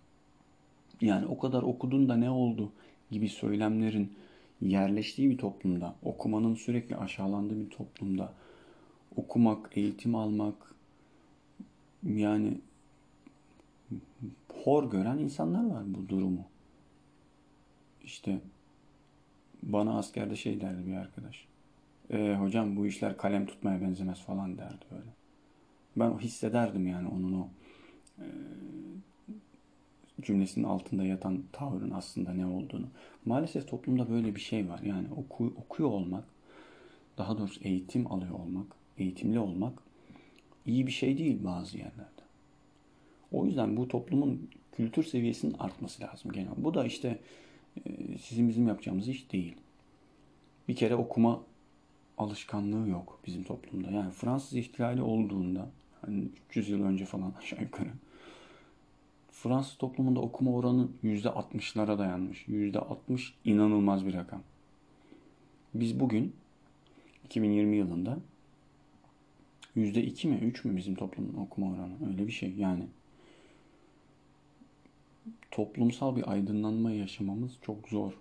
[1.00, 2.72] Yani o kadar okudun da ne oldu
[3.10, 4.12] gibi söylemlerin
[4.60, 8.32] yerleştiği bir toplumda, okumanın sürekli aşağılandığı bir toplumda
[9.16, 10.74] okumak, eğitim almak
[12.02, 12.58] yani
[14.64, 16.44] hor gören insanlar var bu durumu.
[18.04, 18.40] İşte
[19.62, 21.46] bana askerde şey derdi bir arkadaş.
[22.10, 25.25] E, hocam bu işler kalem tutmaya benzemez falan derdi böyle.
[25.96, 27.48] Ben hissederdim yani onun o
[28.18, 28.26] e,
[30.22, 32.86] cümlesinin altında yatan tavrın aslında ne olduğunu.
[33.24, 34.80] Maalesef toplumda böyle bir şey var.
[34.80, 36.24] Yani oku, okuyor olmak,
[37.18, 38.66] daha doğrusu eğitim alıyor olmak,
[38.98, 39.78] eğitimli olmak
[40.66, 42.22] iyi bir şey değil bazı yerlerde.
[43.32, 46.52] O yüzden bu toplumun kültür seviyesinin artması lazım genel.
[46.56, 47.18] Bu da işte
[47.86, 49.56] e, sizin bizim yapacağımız iş değil.
[50.68, 51.42] Bir kere okuma
[52.18, 53.90] alışkanlığı yok bizim toplumda.
[53.90, 55.70] Yani Fransız ihtilali olduğunda
[56.06, 57.90] hani 300 yıl önce falan aşağı yukarı
[59.42, 62.48] Fransız toplumunda okuma oranı %60'lara dayanmış.
[62.48, 64.42] %60 inanılmaz bir rakam.
[65.74, 66.32] Biz bugün
[67.24, 68.18] 2020 yılında
[69.76, 72.10] %2 mi 3 mü bizim toplumun okuma oranı?
[72.10, 72.86] Öyle bir şey yani.
[75.50, 78.12] Toplumsal bir aydınlanma yaşamamız çok zor.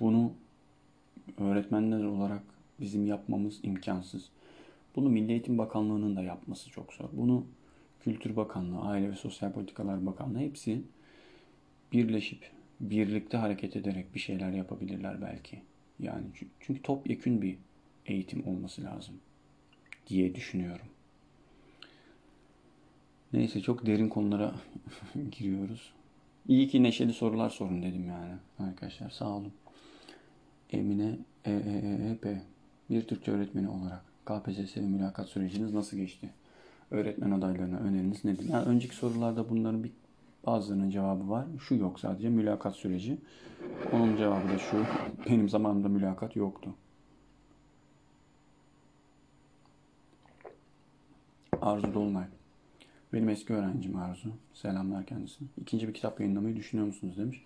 [0.00, 0.32] Bunu
[1.38, 2.42] öğretmenler olarak
[2.80, 4.28] bizim yapmamız imkansız.
[4.96, 7.08] Bunu Milli Eğitim Bakanlığı'nın da yapması çok zor.
[7.12, 7.46] Bunu
[8.00, 10.82] Kültür Bakanlığı, Aile ve Sosyal Politikalar Bakanlığı hepsi
[11.92, 15.62] birleşip birlikte hareket ederek bir şeyler yapabilirler belki.
[15.98, 16.24] Yani
[16.60, 17.58] çünkü topyekün bir
[18.06, 19.14] eğitim olması lazım
[20.06, 20.86] diye düşünüyorum.
[23.32, 24.54] Neyse çok derin konulara
[25.30, 25.92] giriyoruz.
[26.48, 29.52] İyi ki neşeli sorular sorun dedim yani arkadaşlar sağ olun.
[30.70, 32.26] Emine EEEP
[32.90, 36.30] bir Türkçe öğretmeni olarak KPSS ve mülakat süreciniz nasıl geçti?
[36.90, 38.48] Öğretmen adaylarına öneriniz nedir?
[38.48, 39.90] Yani önceki sorularda bunların bir
[40.46, 41.46] bazılarının cevabı var.
[41.60, 43.18] Şu yok sadece mülakat süreci.
[43.92, 44.84] Onun cevabı da şu.
[45.26, 46.74] Benim zamanımda mülakat yoktu.
[51.62, 52.26] Arzu Dolunay.
[53.12, 54.28] Benim eski öğrencim Arzu.
[54.54, 55.48] Selamlar kendisine.
[55.60, 57.44] İkinci bir kitap yayınlamayı düşünüyor musunuz demiş.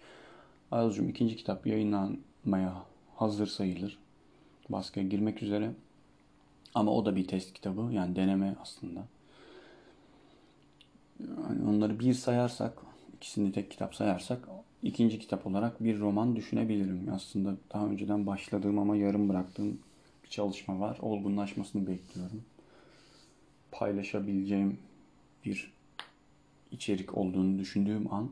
[0.70, 2.74] Arzucuğum ikinci kitap yayınlanmaya
[3.16, 3.98] hazır sayılır.
[4.68, 5.70] Baskıya girmek üzere.
[6.74, 7.92] Ama o da bir test kitabı.
[7.92, 9.04] Yani deneme aslında.
[11.20, 12.78] Yani onları bir sayarsak,
[13.16, 14.48] ikisini tek kitap sayarsak
[14.82, 17.08] ikinci kitap olarak bir roman düşünebilirim.
[17.12, 19.78] Aslında daha önceden başladığım ama yarım bıraktığım
[20.24, 20.98] bir çalışma var.
[21.02, 22.44] Olgunlaşmasını bekliyorum.
[23.72, 24.78] Paylaşabileceğim
[25.44, 25.72] bir
[26.70, 28.30] içerik olduğunu düşündüğüm an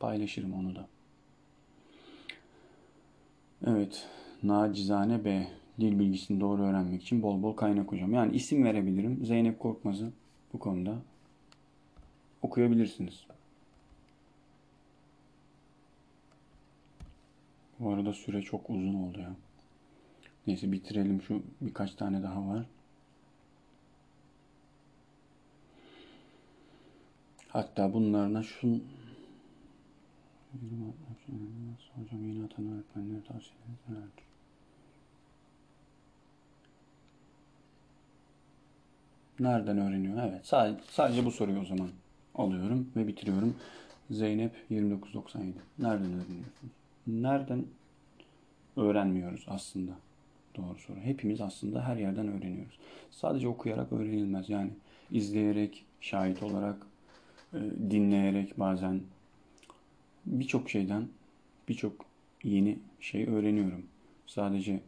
[0.00, 0.88] paylaşırım onu da.
[3.66, 4.08] Evet,
[4.42, 5.59] Nacizane B.
[5.80, 8.14] dil bilgisini doğru öğrenmek için bol bol kaynak okuyacağım.
[8.14, 9.24] Yani isim verebilirim.
[9.26, 10.12] Zeynep Korkmaz'ı
[10.52, 10.98] bu konuda
[12.42, 13.26] okuyabilirsiniz.
[17.78, 19.32] Bu arada süre çok uzun oldu ya.
[20.46, 22.66] Neyse bitirelim şu birkaç tane daha var.
[27.48, 28.84] Hatta bunlarına şun
[31.94, 34.29] Hocam yeni atan öğretmenlere tavsiyeleriniz nelerdir?
[39.40, 40.28] Nereden öğreniyor?
[40.28, 40.46] Evet.
[40.46, 41.88] Sadece, sadece bu soruyu o zaman
[42.34, 43.56] alıyorum ve bitiriyorum.
[44.10, 45.58] Zeynep 2997.
[45.78, 46.72] Nereden öğreniyorsunuz?
[47.06, 47.64] Nereden
[48.76, 49.92] öğrenmiyoruz aslında?
[50.56, 50.96] Doğru soru.
[51.00, 52.78] Hepimiz aslında her yerden öğreniyoruz.
[53.10, 54.48] Sadece okuyarak öğrenilmez.
[54.48, 54.70] Yani
[55.10, 56.76] izleyerek, şahit olarak,
[57.54, 57.58] e,
[57.90, 59.00] dinleyerek bazen
[60.26, 61.08] birçok şeyden
[61.68, 62.04] birçok
[62.44, 63.82] yeni şey öğreniyorum.
[64.26, 64.80] Sadece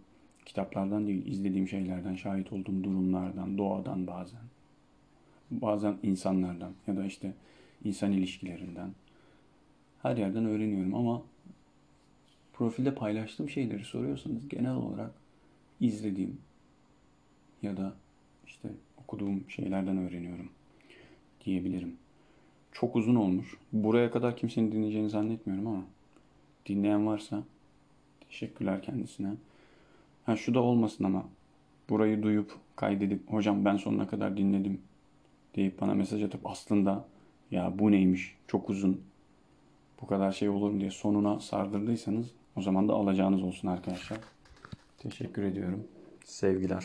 [0.46, 4.40] kitaplardan değil, izlediğim şeylerden, şahit olduğum durumlardan, doğadan bazen.
[5.50, 7.32] Bazen insanlardan ya da işte
[7.84, 8.90] insan ilişkilerinden.
[10.02, 11.22] Her yerden öğreniyorum ama
[12.52, 15.10] profilde paylaştığım şeyleri soruyorsanız genel olarak
[15.80, 16.38] izlediğim
[17.62, 17.94] ya da
[18.46, 18.68] işte
[18.98, 20.48] okuduğum şeylerden öğreniyorum
[21.44, 21.96] diyebilirim.
[22.72, 23.56] Çok uzun olmuş.
[23.72, 25.84] Buraya kadar kimsenin dinleyeceğini zannetmiyorum ama
[26.66, 27.42] dinleyen varsa
[28.28, 29.30] teşekkürler kendisine.
[30.26, 31.24] Ha şu da olmasın ama
[31.88, 34.80] burayı duyup kaydedip hocam ben sonuna kadar dinledim
[35.56, 37.04] deyip bana mesaj atıp aslında
[37.50, 39.00] ya bu neymiş çok uzun
[40.02, 44.18] bu kadar şey olur mu diye sonuna sardırdıysanız o zaman da alacağınız olsun arkadaşlar.
[44.98, 45.84] Teşekkür ediyorum.
[46.24, 46.84] Sevgiler.